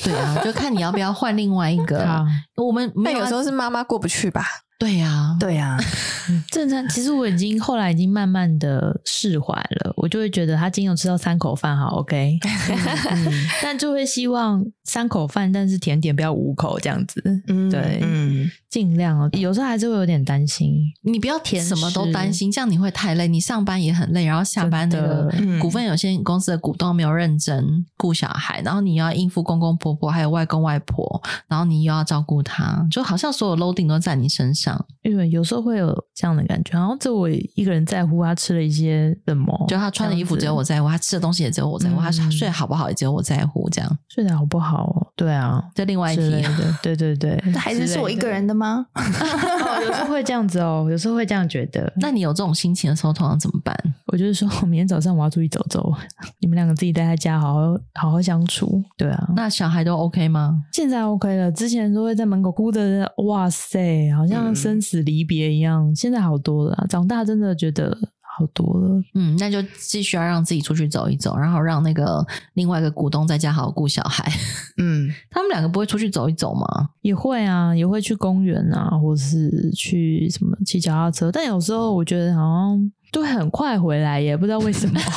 [0.03, 2.25] 对啊，就看你要不要换另外一个。
[2.57, 4.43] 我们那有时候是妈妈过不去吧？
[4.79, 5.79] 对呀、啊，对呀、啊，
[6.51, 6.87] 正常。
[6.89, 12.37] 其实我已经后来已经慢慢的释怀了，我就会觉得他今天有吃到三口饭，好 OK，
[13.09, 17.23] 嗯、但就会希望三口饭，但是甜点不要五口这样子。
[17.47, 19.29] 嗯，对，嗯，尽量哦。
[19.33, 23.27] 有时候还是会有点担心，你不要填什么都担心，这样你会太累。
[23.27, 34.85] 你上班也很累，然后下班那个股份有限公司的股东没有认真顾小孩，然后你要应付公公婆婆还有外公外婆，然后你又要照顾他，就好像所有 loading 都在你身上。
[35.03, 45.11] 因为有时候会有这样的感觉，然后只有我一个人在乎他吃了一些什么，就他穿的衣服只有我在乎，他吃的东西也只有我在乎，嗯、他睡好不好也只有我在乎，这样睡得好不好？
[45.15, 46.43] 对啊，这另外一题，
[46.83, 48.87] 对对对，这孩子是我一个人的吗？
[48.95, 51.91] 哦，有时候会这样子哦，有时候会这样觉得。
[51.97, 53.77] 那你有这种心情的时候，通常怎么办？
[54.07, 55.93] 我就是说， 明天早上我要出去走走，
[56.39, 58.83] 你们两个自己待在家，好好好好相处。
[58.97, 60.63] 对啊，那小孩都 OK 吗？
[60.73, 65.87] 现在 OK 了，之前都会在门口哭的，哇塞，好像生死离别一样。
[65.89, 67.95] 嗯、现在好多了，长大真的觉得
[68.37, 69.01] 好多了。
[69.15, 74.31] 嗯，那就继续要让自己出去走一走，然后让那个另外一个股东在家好好顾小孩。
[74.77, 76.89] 嗯，他们两个不会出去走一走吗？
[77.01, 81.31] 也会啊，也会去公园啊，或是去什么骑脚踏车。
[81.31, 84.99] 但有时候我觉得好像都很快回来，也不知道为什么。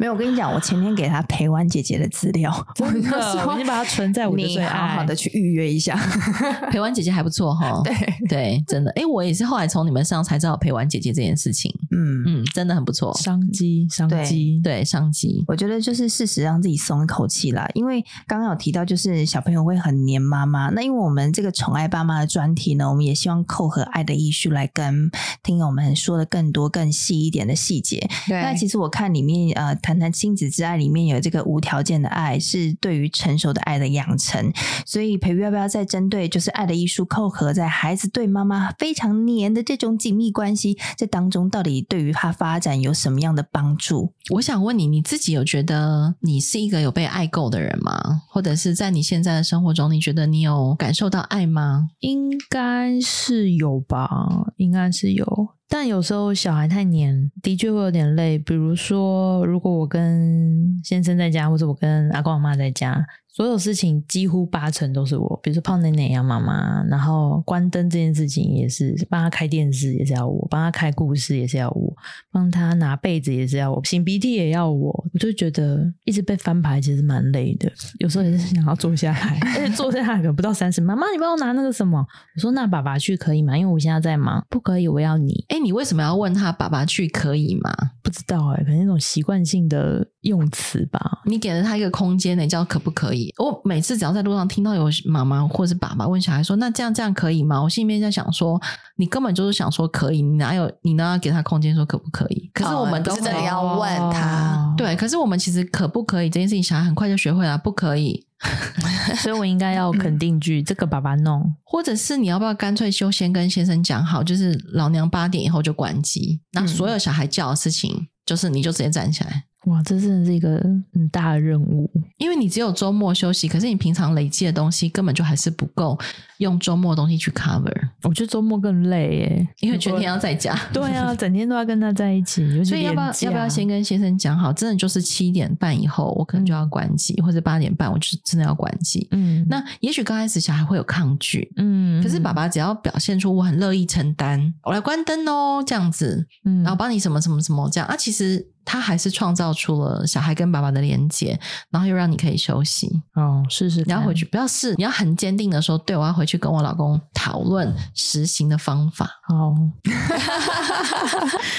[0.00, 5.94] 没有，我跟你讲，我前天给他陪玩姐姐的资料，真的，我已经把它存在我的最爱，好好的去预约一下。
[6.72, 7.94] 陪玩姐姐还不错哈， 对。
[8.28, 12.24] 对，真的，哎，我也是后来从你们身上才知道陪玩姐姐这件事情，嗯。
[12.26, 14.82] 嗯，真的很不错，商机商机，对。
[14.82, 25.10] 商机，我觉得就是适时让自己松一口气啦，因为刚刚有提到，就是小朋友会很黏妈妈，那因为我们这个宠爱爸妈的专题呢，我们也希望扣合爱的艺术来跟
[25.42, 28.08] 听友们说的更多更细一点的细节。
[28.26, 29.74] 对，那其实我看里面呃。
[29.82, 34.52] 谈谈亲子之爱里面有这个无条件的爱，是对于成熟的爱的养成。
[34.86, 44.12] 所以培育要不要再针对就是爱的艺术扣合在孩子对妈妈非常黏的这种紧密关系，这当中到底对于他发展有什么样的帮助？
[44.30, 48.22] 我想问你，你自己有觉得你是一个有被爱够的人吗？
[48.30, 51.88] 或者是在你现在的生活中，你觉得你有感受到爱吗？
[52.00, 54.08] 应该是有吧，
[54.56, 55.48] 应该是有。
[55.68, 58.38] 但有时候小孩太黏，的确会有点累。
[58.38, 63.04] 比如说，如果我跟先生在家，或者我跟阿公阿妈在家。
[63.34, 71.92] 所有事情几乎八成都是我，比如说泡奶奶呀，妈妈，然后关灯这件事情也是帮他开电视，也是要我帮他开故事，也是要我
[72.30, 75.04] 帮他拿被子，也是要我擤鼻涕也要我。
[75.12, 77.68] 我就觉得一直被翻牌其实蛮累的，
[77.98, 82.06] 有时候也是想要坐下来，而且坐下来可能不到三十，妈妈你帮我拿那个什么？
[82.36, 83.58] 我说那爸爸去可以吗？
[83.58, 85.44] 因为我现在在忙，不可以，我要你。
[85.48, 87.74] 哎，你为什么要问他爸爸去可以吗？
[88.00, 91.22] 不知道哎，可能那种习惯性的用词吧。
[91.24, 93.32] 你给了他一个空间，你叫可不可以？
[93.38, 98.60] 我每次只要在路上听到有妈妈或者爸爸问小孩说：“那这样这样可以吗？”我心里面在想说
[98.96, 104.94] ：“你根本就是想说可以，你哪有你呢给他空间说可不可以？”可是我们都是真的要问他，哦、对。
[104.96, 108.26] 可是我们其实可不可以这件事情，小孩很快就学会了，不可以。
[109.18, 119.44] 所以我应该要肯定句，这个爸爸弄，或者是你要不要干脆就先跟先生讲好，就是老娘八点以后就关机，那所有小孩叫的事情，就是你就直接站起来。
[119.64, 125.98] 哇，这真的是一个很大的任务，因为你只有周末休息，可是你平常累积的东西根本就还是不够
[126.36, 127.72] 用周末的东西去 cover。
[128.02, 130.54] 我觉得周末更累耶，因为全天要在家。
[130.70, 134.52] 对啊，整天都要跟他在一起， 所以要不要要不要先跟先生讲好？
[134.52, 139.06] 真的就是七点半以后，我可能就要关机，嗯、或者八点半，我就真的要关机。
[139.12, 148.53] 嗯，那也许刚开始小孩会有抗拒，嗯，可是爸爸只要表现出我很乐意承担，我来关灯哦，这样子，嗯，然后帮你什么什么什么这样啊，其实。
[148.64, 151.38] 他还是创造出了小孩跟爸爸的连接，
[151.70, 153.02] 然后又让你可以休息。
[153.14, 159.10] 哦，是是，你要回去，不要试，你要很坚定的说，对，我要回去跟我老公讨论实行的方法。
[159.28, 159.54] 哦，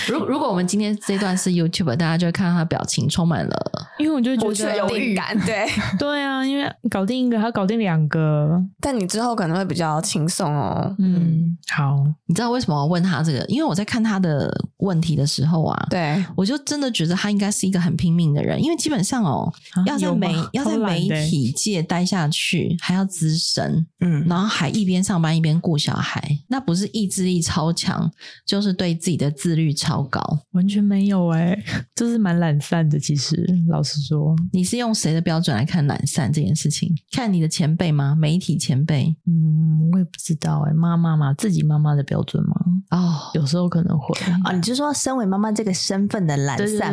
[0.08, 5.68] 如 如果我们今天这段是 YouTube，大家就会看到他表情充满了，因为我就觉得有预感，对
[6.00, 10.96] 对啊，因为搞定一个，还要搞定两个，但你之后可能会比较轻松哦。
[11.00, 13.46] 嗯，好，你知道为什么我问他这个？
[13.46, 16.95] 因为我在看他的问题的时候啊，对我就真的。
[16.96, 28.10] 觉得他应该是一个很拼命的人，因为基本上哦，啊、要在媒要在媒体界待下去，还要资深，嗯，然后还一边上班一边顾小孩，那不是意志力超强，
[28.46, 30.22] 就是对自己的自律超高，
[30.54, 32.98] 完全没有哎、欸， 就是蛮懒散的。
[32.98, 36.90] 其实老实说，你是用谁的标准来看懒散这件事情？
[37.12, 38.16] 看你的前辈吗？
[38.16, 39.14] 媒体前辈？
[39.28, 42.56] 嗯，我也不知道哎、欸，妈妈嘛，自己妈妈的标准吗？
[42.92, 44.54] 哦，有时候可能会啊、哦。
[44.54, 46.85] 你就说身为妈妈这个身份的懒散。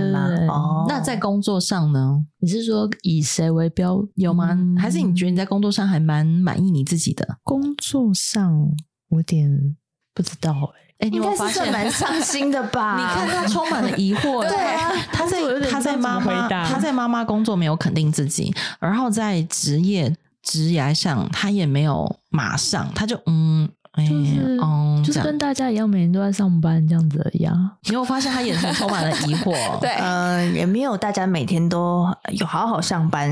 [0.48, 2.24] 哦，那在工作上呢？
[2.40, 4.56] 你是说以谁为标有吗？
[4.78, 7.38] 还是你觉得你在工作上还蛮满意你自己的？
[7.42, 8.70] 工作上，
[9.08, 9.76] 我有点
[10.14, 12.96] 不知道哎、欸，哎，你有没有发现蛮伤心的吧？
[13.00, 15.38] 你看他充满了疑惑， 对啊，他在
[15.70, 23.68] 他在妈妈他在妈妈工作没有肯定自己，然后在职业职业上他也没有马上，他就嗯。
[23.94, 27.54] 就是，嗯，就是跟大家一样，每天都在上班这样子一样。
[27.84, 29.52] 你有发现他眼神充满了疑惑？
[29.80, 33.30] 对，嗯、呃，也没有大家每天都有好好上班，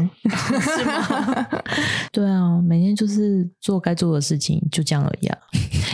[0.60, 1.46] 是吗？
[2.12, 5.38] 对啊，每天就是做该做的事情，就这样而已啊。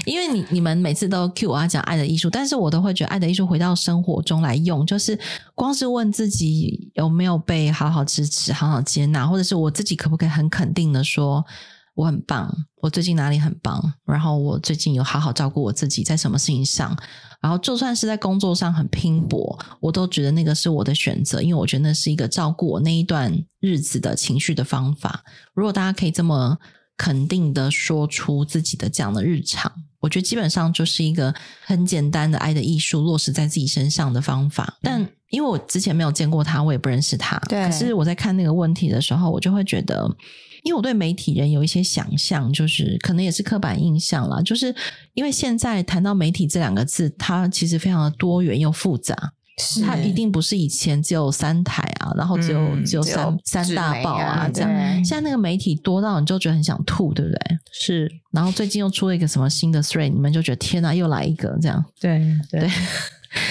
[0.04, 5.16] 因为你你们每次都 cue 我要讲爱的艺术，但是我都会觉得爱的艺术回到生活中来用，就是
[5.54, 11.44] 光是问自己有没有被好好支持、好好接纳，或者是我自己可不可以很肯定的说。
[11.96, 13.92] 我很棒，我最近哪里很棒？
[14.04, 16.96] 然后我最近有好好照顾我自己，在什么事情上？
[17.40, 25.24] 然后就算是在工作上很拼搏，我都觉得那个是我的选择，因为我觉得那是一个照顾我那一段日子的情绪的方法。
[25.54, 26.58] 如果大家可以这么
[26.98, 34.76] 肯定的说出自己的这样的日常，我觉得基本上就是一个很简单的爱的艺术落实在自己身上的方法。
[34.82, 37.64] 但因为我之前没有见过他，我也不认识他，对。
[37.64, 40.08] 可是我在看那个问题的时候，我就会觉得。
[40.62, 44.42] 因为我对媒体人有一些想象，就是可能也是刻板印象啦。
[44.42, 44.74] 就是
[45.14, 49.14] 因为现在谈到媒体这两个字，它其实非常的多元又复杂，
[49.62, 55.04] 是它一定不是以前只有三台啊，然后只有、嗯、只有三三大报啊这样。
[55.04, 57.38] 现在那个媒体多到你就觉得很想吐，对不对？
[57.70, 58.10] 是。
[58.32, 61.84] 然后最近又出了一个什么新的 thread，你们就觉得天哪，又来一个这样。
[62.00, 62.62] 对对。
[62.62, 62.70] 对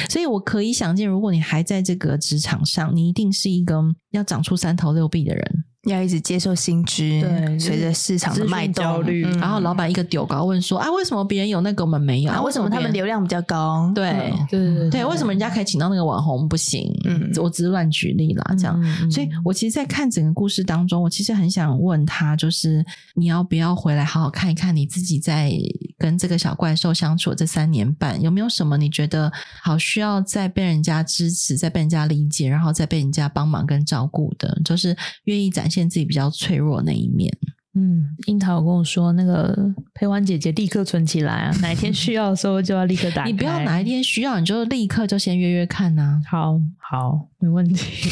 [0.10, 5.66] 所以我可以想见，如果你还在这个职场上，你一定是一个要长出三头六臂的人。
[5.86, 9.38] 要一直接受新知，对，随着市场的脉动，焦虑、嗯。
[9.38, 12.32] 然后老板一个丢高问说：“啊，为什么别人有那个我们没有？
[12.32, 13.92] 啊，为什么他们流量比较高？
[13.94, 16.92] 对，对，对，对，对，为什么人家可以请到那个网红不行？
[17.04, 18.82] 嗯，我只是乱举例啦，这样。
[18.84, 25.52] 嗯、所以我其实，在看整个故事当中，我其实很想问他，就是你要不要回来好好看一看你自己在
[26.00, 35.75] 跟这个小怪兽相处这三年半，有没有什么你觉得好需要再被人家支持，再被人家理解，然后再被人家帮忙跟照顾的，就是愿意展现。
[35.76, 37.32] 现自己比较脆弱那一面，
[37.74, 43.28] 嗯，樱桃有跟我说，那个陪玩姐姐立刻存起来啊，哪一天需要的时候就要立刻打开。
[43.32, 46.22] 你不要哪一天需要，你就立刻就先约约看呐、啊。
[46.30, 48.10] 好好，没问题。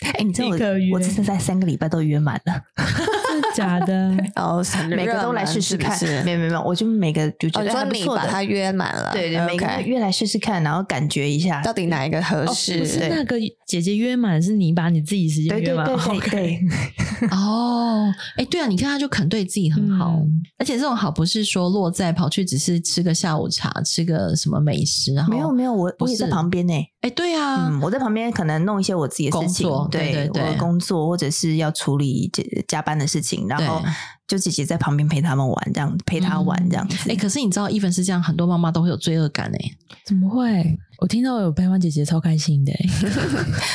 [0.00, 0.54] 哎、欸，你知道我
[0.94, 2.62] 我这次在三个礼拜都约满了。
[3.56, 3.94] 假的，
[4.34, 11.62] 然后每个都来试试看，没有没有没有，我就每个就觉得还不错的，把它约满了，对对每个约来试试看，然后感觉一下。
[11.62, 12.78] 到底哪一个合适。
[12.78, 13.36] 不是那个
[13.66, 15.86] 姐姐约满，是你把你自己时间约满。
[15.86, 26.74] 对对对对， 哦，哎，对啊，你看他就肯对自己很好，嗯，而且这种好不是说落在跑去只是吃个下午茶，吃个什么美食，然后没有没有，我我也在旁边呢。
[27.02, 32.30] 哎，对啊，嗯，我在旁边可能弄一些我自己的事情，对对对，我的工作或者是要处理
[32.68, 33.82] 加班的事情，然后。
[34.28, 36.94] 就姐姐在旁边陪他们玩，这样陪他玩这样子。
[36.98, 39.58] 哎、嗯欸，可是你知道，even 是这样，很多妈妈都会有罪恶感哎。
[40.04, 40.78] 怎么会？
[40.98, 42.78] 我听到有陪玩姐姐超开心的哎。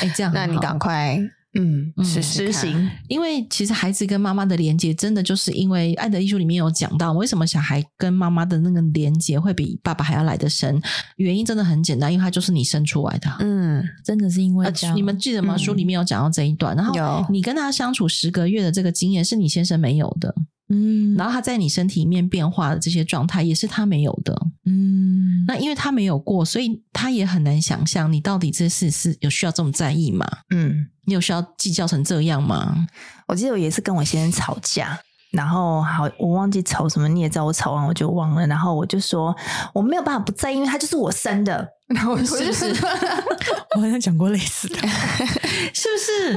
[0.00, 1.20] 哎，这样，那你赶快。
[1.58, 10.80] 嗯，是实行，因为其实孩子跟妈妈的连接，真的就是因为《爱的艺术》里面有讲到，为什么小孩跟妈妈的那个连接会比爸爸还要来得深？
[11.16, 13.28] 原因真的很简单，因为他就是你生出来的。
[13.40, 14.96] 嗯，真的是因为这样。
[14.96, 15.56] 你们记得吗？
[15.56, 20.34] 书里面有讲到这一段，嗯、然后你跟他相处十个月的这个经验是你先生没有的。
[20.68, 24.34] 嗯，然后他在你身体里面变化的这些状态也是他没有的。
[24.64, 30.26] 嗯，那因为他没有过，所以他也很难想象你到底这事是有需要这么在意吗？
[30.50, 30.88] 嗯。
[31.08, 32.84] 你有需要计较成这样吗？
[33.28, 34.98] 我记得我也是跟我先生吵架，
[35.30, 39.32] 然后好，我忘记吵什么，你也知道我吵完我就忘了，然后我就说
[39.72, 41.64] 我没有办法不在意，因为他就是我生的。
[41.86, 42.84] 然后我就是，是
[43.76, 44.76] 我好像讲过类似的，
[45.72, 46.36] 是不是？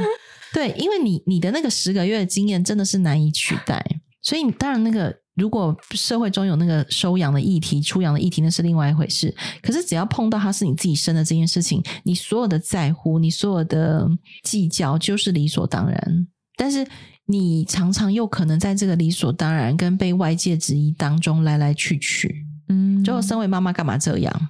[0.53, 3.83] 对，因为你你的那个十个月的经验真的是难以取代，
[4.21, 5.15] 所以你当然那个。
[5.35, 9.33] 如果社会中有那个收养的议题、出养的议题，那是另外一回事。
[9.61, 14.05] 可是只要碰到他是你自己生的这件事情，你所有的在乎、你所有的
[14.43, 16.27] 计较，就是理所当然。
[16.57, 16.85] 但是
[17.27, 22.45] 你常常又可能在这个理所当然跟被外界质疑当中来来去去。
[22.67, 24.49] 嗯，就身为妈妈干嘛这样？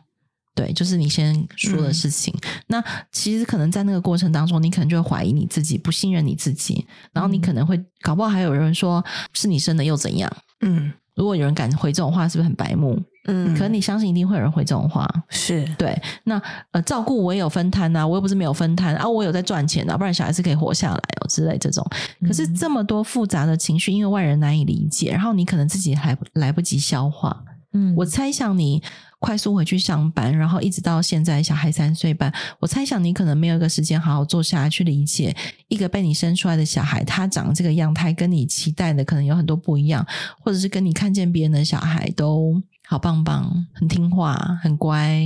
[0.56, 2.34] 对，就是你先说的事情。
[2.42, 10.30] 嗯、那其实可能在那个过程当中，你可能就会怀疑你自己，不信任你自己，然后你可能会搞不好还有人说是你生的又怎样？
[10.62, 13.02] 嗯，如果有人敢回这种话，是不是很白目？
[13.28, 15.96] 嗯，可能你相信一定会有人回这种话，是对。
[16.24, 21.86] 那呃，照顾我也有分摊呐，我又不是没有分摊啊，我有在赚钱啊，不然小孩是可以活下来哦之类这种。
[22.26, 28.82] 可是这么多复杂的情绪，因为外人难以理解，然后你可能自己还来不及消化，嗯，我猜想你
[29.20, 35.36] 快速回去上班，然后一直到现在小孩三岁半，我猜想你可能没有一个时间好好坐下来去理解
[35.68, 40.06] 一个被你生出来的小孩，他长这个样态跟你期待的可能有很多不一样，
[40.40, 44.34] 或者是跟你看见别人的小孩都好棒棒、很听话、
[44.64, 45.22] 很乖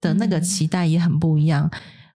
[0.00, 1.70] 的那个期待也很不一样。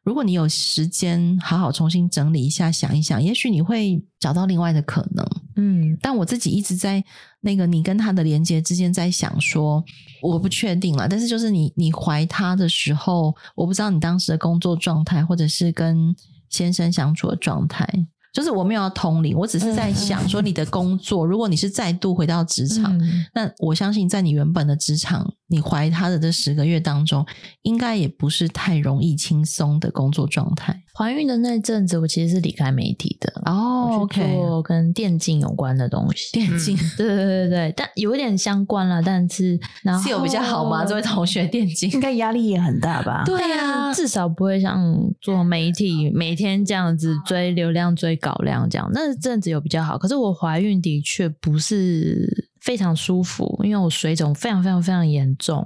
[0.10, 5.24] 如果你有时间好好重新整理一下，想一想，也许你会找到另外的可能。
[5.56, 7.04] 嗯，但我自己一直在
[7.42, 9.84] 那个你跟他的连接之间在想说，
[10.24, 11.08] 我不确定了。
[11.08, 16.16] 但是就是你你怀他的时候，我不知道你当时的工作状态，或者是跟
[16.50, 17.88] 先生相处的状态。
[18.32, 27.26] 就是我没有要通灵，我只是在想说，你的工作，如果你是再度回到职场，嗯、那我相信在你原本的职场，你怀他的这十个月当中，
[27.64, 30.84] 应该也不是太容易轻松的工作状态。
[30.94, 36.32] 怀孕的那阵子，我其实是离开媒体的哦，做跟电竞有关的东西。
[36.34, 40.84] 电竞、嗯， 对对对对，但有一点相关了，但是 然后是有比较好吗？
[40.86, 43.24] 这位同学，电竞应该压力也很大吧？
[43.28, 48.90] 对啊，至少不会像做媒体每天这样子追流量、追稿量这样。
[48.94, 52.50] 那阵子有比较好，可是我怀孕的确不是。
[52.62, 55.64] 非常舒服，因为我水肿非常非常非常严重，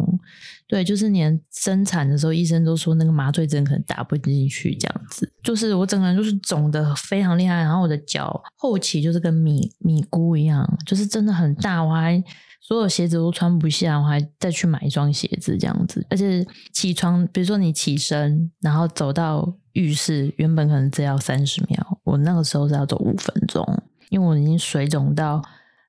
[0.73, 12.19] 对，就是连生产的时候，医生都说那个麻醉针可能打不进去，这样子，就是我整个人就是肿得非常厉害，然后我的脚后期就是跟米米菇一样，就是真的很大，我还
[12.59, 16.43] 所有鞋子都穿不下，我还再去买一双鞋子这样子，而且
[16.73, 23.63] 起床，比如说你起身，然后走到浴室，原本可能只要三十秒，我那个时候是要走五分钟，
[24.09, 25.39] 因为我已经水肿到。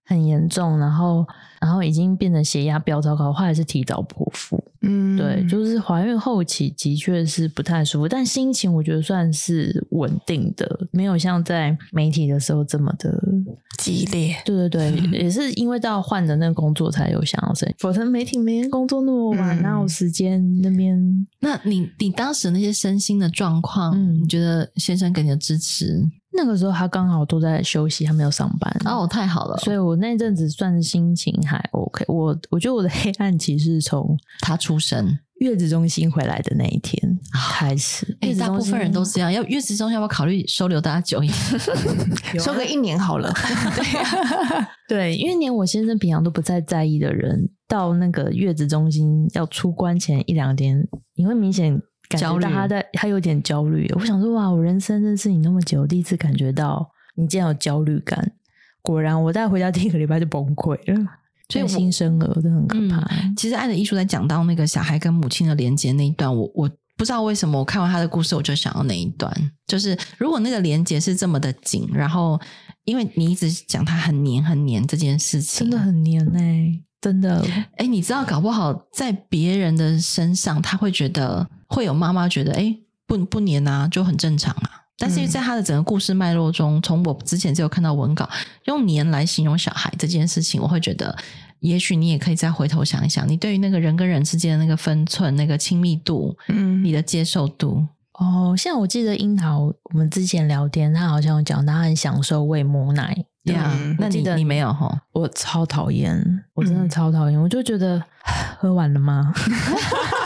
[0.06, 1.26] 很严重，然后，
[1.62, 4.62] 然后已经变成血压飙超高，后来是提早剖腹。
[4.86, 13.22] 嗯，对，就是怀孕后期的确是不太舒服，但心情我觉得算是稳定的，没有像在媒体的时候这么的
[13.78, 14.36] 激烈。
[14.44, 21.26] 对对对，嗯、 也是因为到换的那个工作才有想要生，否则媒体每天工作那么晚，哪有时间那边？
[21.40, 26.04] 那你你当时那些身心的状况，嗯、你觉得先生给你的支持？
[26.36, 28.76] 那个时候他刚好都在休息，还没有上班。
[28.84, 29.56] 哦，太好了！
[29.58, 32.04] 所以我那阵子算是心情还 OK。
[32.08, 37.18] 我我觉得我的黑暗期是从他出生月子中心回来的那一天
[37.58, 38.16] 开始。
[38.20, 39.32] 哎，大部分人都是这样。
[39.32, 42.40] 要月子中心要不要考虑收留大家久一点？
[42.42, 43.32] 收个一年好了。
[44.88, 51.80] 对，因为连我先生平常都不太在意的人，到那个月子中心要出关前一两天，你会明显。
[52.08, 53.90] 感觉到他在，他有点焦虑。
[53.94, 58.32] 我想说，哇，我人生认识你那么久，第一次感觉到你竟然有焦虑感。
[58.82, 61.06] 果然，我带回家第一个礼拜就崩溃了。
[61.48, 63.00] 所以新生儿都很可怕。
[63.16, 69.30] 嗯、其实，爱的艺术在讲到那个小孩跟母亲的连接那一段，我我不知道为什么，我看完他的故事，我就想要那一段。
[69.66, 72.40] 就是如果那个连接是这么的紧，然后
[72.84, 77.44] 因为你一直讲他很黏很黏这件事情，真的很黏哎、欸，真的。
[77.76, 81.46] 哎，你知道，搞不好在别人的身上，他会觉得。
[81.68, 84.82] 会有妈妈觉得，哎，不不黏啊，就很正常啊。
[84.96, 88.28] 但是在他的整个故事脉络中，从我之前只有看到文稿
[88.66, 91.16] 用黏来形容小孩这件事情，我会觉得，
[91.58, 97.84] 也许你也可以再回头想一想，你对于那个人跟人之间的那个分寸、那个亲密度，嗯，你的接受度。
[98.20, 103.24] 哦，像我记得樱桃，我们之前聊天，他好像有讲他很享受喂母奶。
[103.44, 104.96] 对啊，那你你没有哈？
[105.12, 108.00] 我超讨厌，我真的超讨厌，我就觉得
[108.58, 109.34] 喝完了吗？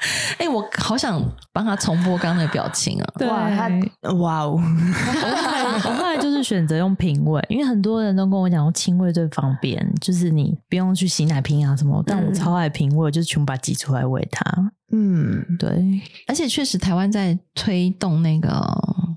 [0.38, 1.22] 哎、欸，我好想
[1.52, 3.12] 帮他重播刚刚的表情啊！
[3.18, 3.68] 对哇，他
[4.14, 4.60] 哇哦！
[5.84, 12.02] 我后来就是选择用瓶喂，因为很多人都跟我讲，亲喂最方便，就是你不用去洗奶瓶啊什么。
[12.06, 14.72] 但我超爱瓶喂，就是全部把它挤出来喂它。
[14.92, 16.00] 嗯，对。
[16.26, 18.66] 而且确实，台湾在推动那个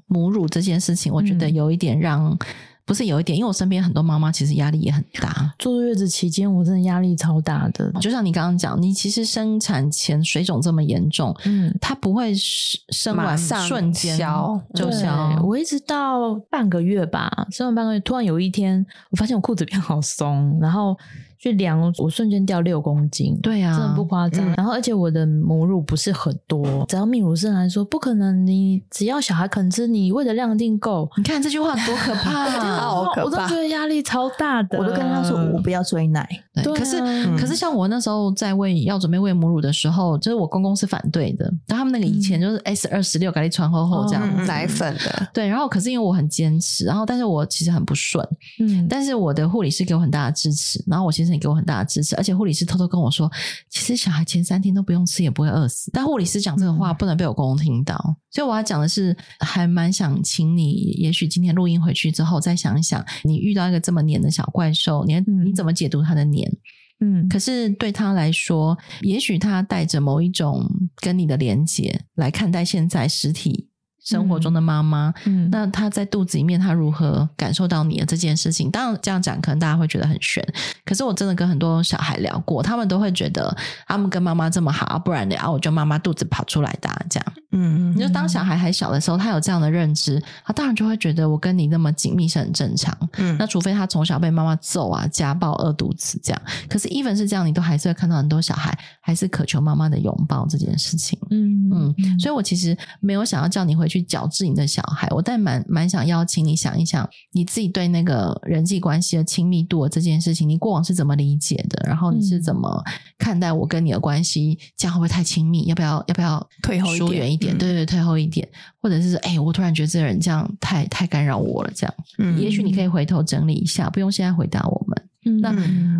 [0.07, 2.37] 母乳这件事情，我觉得有一点让。
[2.85, 5.53] 不是有一点，因为我身边很多妈妈其实压力也很大。
[5.57, 7.91] 坐月子期间，我真的压力超大的。
[8.01, 15.41] 就像你刚刚讲，你其实生产前水肿这么严重，嗯，它不会生完瞬间消就消。
[15.43, 20.97] 我一直到半个月吧，生完半个月，突然有一天，我发现我裤子变好松，然后。
[21.43, 24.49] 去量，我瞬间掉六公斤，对啊，真的不夸张。
[24.49, 31.09] 嗯、然后，而且我的母乳不是很多，只要泌乳师来说，不可能，你只要小孩肯吃，你喂的量一定够。
[31.17, 32.79] 你看这句话多可怕 啊！
[32.79, 34.77] 好可怕，我都觉得压力超大的。
[34.77, 36.25] 我都跟他说，我不要追奶。
[36.53, 41.53] 对，对啊、可是，嗯、可是像我那时候在喂，要准备喂母乳的时候，就是我公公是反对的。
[41.67, 45.27] 但他们那个以前就是 S 二十六，给你穿厚厚这样、嗯、奶粉的。
[45.33, 48.25] 对，然后可是因为我很坚持，然后但是我其实很不顺，
[48.61, 52.15] 嗯，但是我的护理师给我很大的支持，然后我先生也给我很大的支持。
[52.15, 53.31] 而且护理师偷偷跟我说，
[53.69, 55.89] 其实小孩前三天都不用吃，也不会饿死。
[55.91, 66.51] 但护理师讲这个话不能被我公公听到，嗯、所以我要讲的是，还蛮想请你，也许今天录音回去之后再想一想，你遇到一个这么黏的小怪兽，你你怎么解读他的黏？
[66.99, 70.65] 嗯，可是对他来说，也许他带着某一种
[70.97, 73.67] 跟你的连接来看待现在实体。
[74.03, 78.69] 生活中的妈妈，嗯，那她在肚子里面，她如何感受到你的这件事情？
[78.69, 80.45] 当然这样讲，可能大家会觉得很悬。
[80.85, 83.55] 可是我真的跟很多小孩聊过，他们都会觉得
[83.87, 85.37] 他们跟妈妈这么好，不然的？
[85.37, 87.33] 啊，我就妈妈肚子跑出来的这样。
[87.55, 92.95] 嗯，你就当小孩还小的时候，他有这样的认知，他当然就会觉得我跟你那么紧密是很正常。
[93.17, 96.41] 嗯，那除非他从小被妈妈揍啊、家暴、饿肚子这样。
[96.67, 101.17] 可是，even 是这样，你都还是会看到很多小孩还是渴求妈妈的拥抱这件事情。
[101.29, 111.83] 嗯嗯，所以我其实没有想要叫你回去矫治你的小孩，我但蛮蛮想邀请你想一想，你自己对那个人际关系的亲密度这件事情，你过往是怎么理解的？
[111.85, 112.81] 然后你是怎么
[113.17, 114.57] 看待我跟你的关系？
[114.77, 115.65] 这样会不会太亲密？
[115.65, 117.57] 要不要要不要退后疏远一点？
[117.57, 118.47] 对对，退后一点，
[118.81, 124.82] 或者是哎，我突然觉得这个人这样太太干扰我了，这样，嗯，也许你可以回头整理一下，不用现在回答我们。
[125.25, 125.55] 嗯、那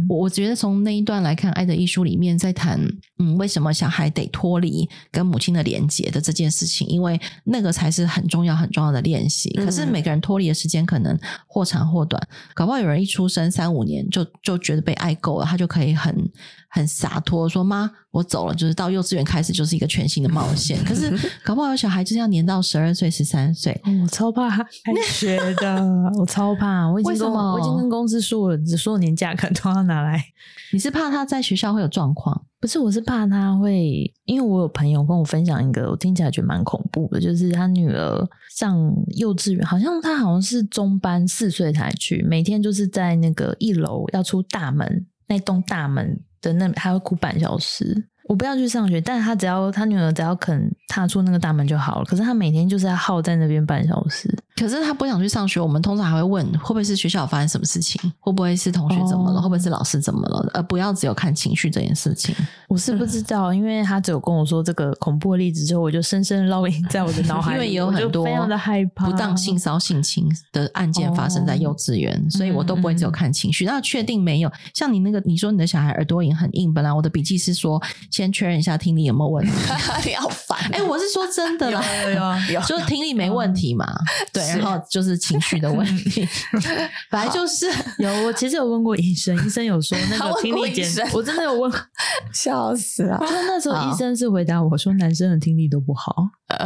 [0.10, 2.80] 我我觉得从那一段来看，《爱的艺术》里面在谈，
[3.20, 9.50] 嗯，为什么小孩得脱离跟母亲的连接的这件事情，因为那个才是很重要很重要的练习。
[9.54, 11.18] 可是每个人脱离的时间可能
[11.48, 12.22] 或长或短，
[12.54, 16.30] 搞不好有人一出生三五年就就觉得被爱够了，他就可以很。
[16.74, 20.84] 很洒脱，说妈，我走了，就是到幼稚园开始就是一个全新的冒险。
[20.84, 24.66] 可是搞不好有小孩就是要年到十二岁、十三岁，我超怕开
[25.08, 25.86] 学的，
[26.18, 26.90] 我超怕。
[26.90, 30.26] 我已经跟我已经跟公司说了，所有年假可能都要拿来。
[30.74, 32.46] 你是怕他在学校会有状况？
[32.60, 38.76] 不是，我是怕他会，因为我有朋友跟我分享一个，我听起来觉得蛮恐怖的，就是他女儿上
[39.18, 46.20] 幼稚园，好像他好像是中班，四岁才去，每天就是在那个一楼要出大门那栋大门。
[46.44, 52.04] 的那他会哭半小时，我不要去上学，但是他只要他女儿只要肯踏出那个大门就好了。
[52.04, 54.28] 可是他每天就是要耗在那边半小时。
[54.56, 62.36] 可是他不想去上学，我们通常还会问会不会是学校发生什么事情，会不会是同学怎么了，哦、会不会是老师怎么了，而不要只有看情绪这件事情。
[62.68, 73.66] 我是不知道，嗯、因为他只有跟我说这个恐怖的例子之后，我就深深烙印在我的脑海里， 因为有很多非常的害怕不当性骚性侵的案件发生在幼稚园，哦、所以我都不会只有看情绪。
[73.66, 74.52] 那确定没有？
[74.74, 77.82] 像你那个，你说你的小孩耳朵也很硬，本来我的笔记是说
[78.12, 79.52] 先确认一下听力有没有问题。
[80.06, 80.58] 你好烦！
[80.72, 83.86] 哎、欸，我是说真的啦， 有有有，有，就是听力没问题嘛？
[83.86, 84.43] 嗯、对。
[84.48, 86.28] 然后就是情绪的问题，
[87.10, 87.66] 本来就是
[88.00, 88.24] 有。
[88.24, 91.72] 我其实有问过医生，医生有说 那个听力检，我真的有问，
[92.34, 93.18] 笑死了。
[93.20, 96.16] 就那时候医生是回答我说，男生的听力都不好，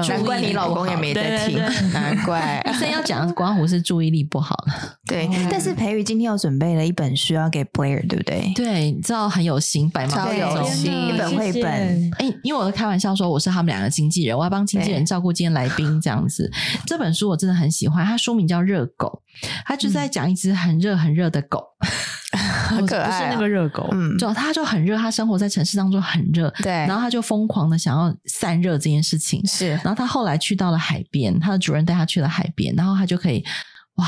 [0.08, 1.58] 难怪你老公也没在听，
[1.94, 4.98] 难怪医生要讲刮胡是注意力不好了。
[5.06, 8.52] 对，但是培宇今天又准备了一本书要给 Blair，对不对？
[8.56, 12.12] 对，你知道很有心，百忙有心，一本绘本。
[12.18, 16.52] 哎，因为我在开玩笑说我是他们两个经纪人，我要帮经纪人照顾今天来宾这样子。
[16.86, 19.22] 这本书我真的很喜欢，它书名叫《热狗》，
[19.66, 21.64] 它就在讲一只很热很热的狗，
[22.68, 33.44] 很可爱，不是那个热狗，嗯，就它就很热，它生活在城市当中很热，对，然后它就疯狂的想要散热这件事情，是，然后它后来去到了海边，它的主人带它去了海边，然后它就可以
[33.96, 34.08] 哇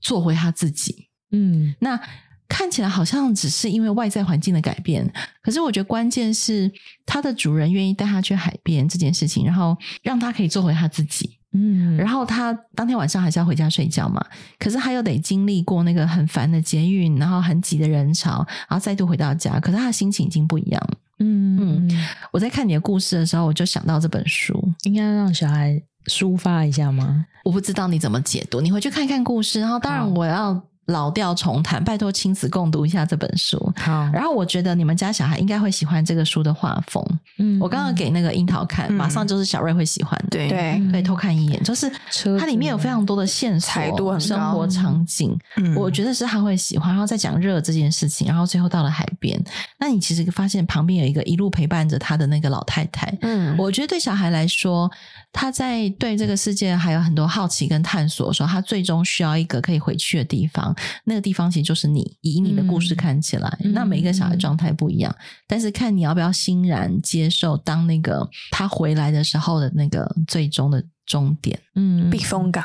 [0.00, 1.98] 做回它自己，嗯，那
[2.46, 5.10] 看起来好像只是因为外在环境的改变，
[5.42, 6.70] 可是我觉得关键是
[7.06, 11.38] 它的主人愿意带它去海边这件事情，然后让它可以做回它自己。
[11.54, 14.24] 嗯，然后他当天晚上还是要回家睡觉嘛，
[14.58, 20.98] 可是他又得经历过那个很烦的捷运，然后很挤的人潮，然后再度回到家，可是他的心情已经不一样了。
[21.20, 27.24] 嗯嗯，我在看你的故事的时候，我就想到这本书，应该让小孩抒发一下吗？
[27.44, 30.60] 我不知道你怎么解读，你回去看看故事，然后当然我要。
[30.86, 33.72] 老调重弹，拜托亲子共读一下这本书。
[33.76, 37.04] 好，然后我觉得你们家小孩应该会喜欢这个书的画风。
[37.38, 40.28] 嗯，我刚刚给那个樱桃看，嗯、马上就是小瑞会喜欢的。
[40.30, 41.90] 对对，可以偷看一眼，就是
[42.38, 46.90] 它里面有非常多的线索，生活场景，嗯、我觉得是他会喜欢。
[46.90, 49.42] 然后再讲热这件事情，然后最后到了海边，
[49.78, 53.12] 那你其实发现旁边有一个一路陪伴着他的那个老太太。
[53.22, 54.90] 嗯，我觉得对小孩来说，
[55.34, 60.74] 他在对这个世界还有很多好奇跟探索的时候，他最终需要一个可以回去的地方。
[61.04, 72.64] 那个地方其实就是你，以你的故事看起来，嗯、那每一个小孩状态不一样，嗯、但是看你要不要欣然接受，当那个他回来的时候的那个最终的终点，嗯，避风港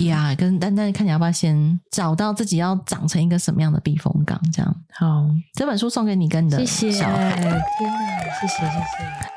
[0.00, 4.76] 呀，跟但但是看你要不要先找到自己要长成一个什么样的避风港，这样。
[4.94, 7.60] 好，这本书送给你跟你的小孩，谢谢，天哪，
[8.40, 9.35] 谢谢谢谢。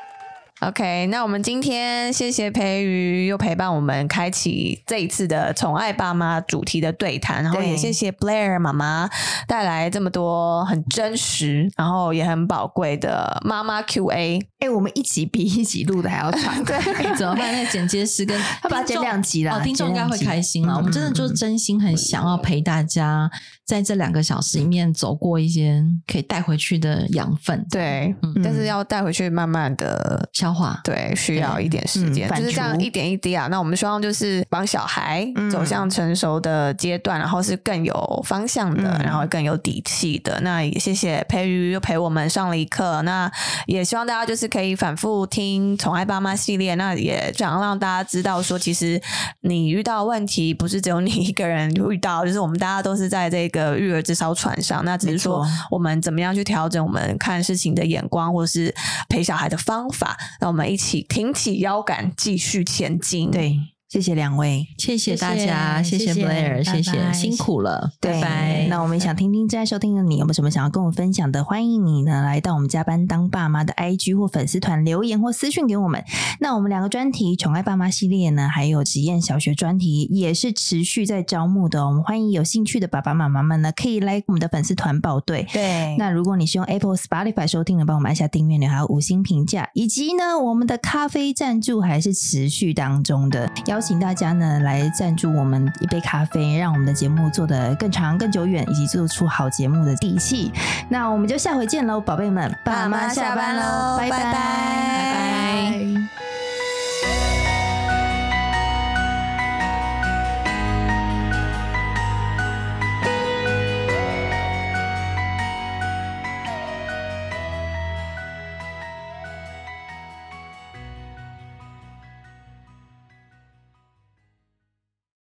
[0.60, 9.08] OK，那我们今天谢谢培瑜又陪伴我们开启这一次的宠爱爸妈主题的对谈，然后也谢谢 Blair 妈妈
[9.48, 14.38] 带来这么多很真实，然后也很宝贵的妈妈 QA。
[14.60, 16.76] 哎、欸，我们一集比一集录的还要长， 对，
[17.16, 17.50] 怎么办？
[17.50, 20.76] 那剪接师跟他把它剪两集了，哦，听众应该会开心啊。
[20.76, 23.30] 我们真的就是真心很想要陪大家
[23.64, 33.46] 在这两个小时里面走过一些可以带回去的养分，对，嗯、但是要带回去慢慢的消化，对，需要一点时间，就是这样一点一滴啊。
[33.46, 40.38] 那我们希望就是帮小孩走向成熟的阶段，然后是更有方向的，然后更有底气的。
[40.42, 43.30] 那也谢谢培瑜又陪我们上了一课，那
[43.66, 44.50] 也希望大家就是。
[44.50, 49.00] 可以反复听《宠爱爸妈》系列，那也想让大家知道说，其实
[49.42, 54.84] 你遇到问题不是只有你一个人遇到，就是我们大家都是在这个育儿这艘船上。
[54.84, 58.74] 那只是说我们怎么样去调整我们看事情的眼光，或者是
[59.08, 63.30] 陪小孩的方法，那我们一起挺起腰杆，继续前进。
[63.30, 63.56] 对。
[63.90, 68.66] 谢谢两位，谢谢大家，谢谢 Blair，谢谢，辛苦了，拜拜。
[68.68, 71.42] 那我们想听听正在收听的你有没有什么想要跟我分享的？
[71.42, 76.04] 欢迎你呢来到我们加班当爸妈的 IG 或粉丝团留言或私讯给我们。
[76.38, 81.84] 那我们两个专题宠爱爸妈系列呢，还有实验小学专题也是持续在招募的。
[81.84, 85.44] 我们欢迎有兴趣的爸爸妈妈们呢，可以来我们的粉丝团报队。
[85.52, 93.50] 对，那如果你是用 Apple、Spotify 收听的，帮我们按下订阅钮，还有五星评价，以及呢，我们的咖啡赞助还是持续当中的，
[93.80, 94.60] 请大家呢。
[94.60, 100.52] 来赞助我们一杯咖啡，让我们的节目做得更长、更久远，以及做出好节目的底气。
[100.88, 106.29] 那我们就下回见喽，宝贝们，爸妈下班喽，拜拜拜拜。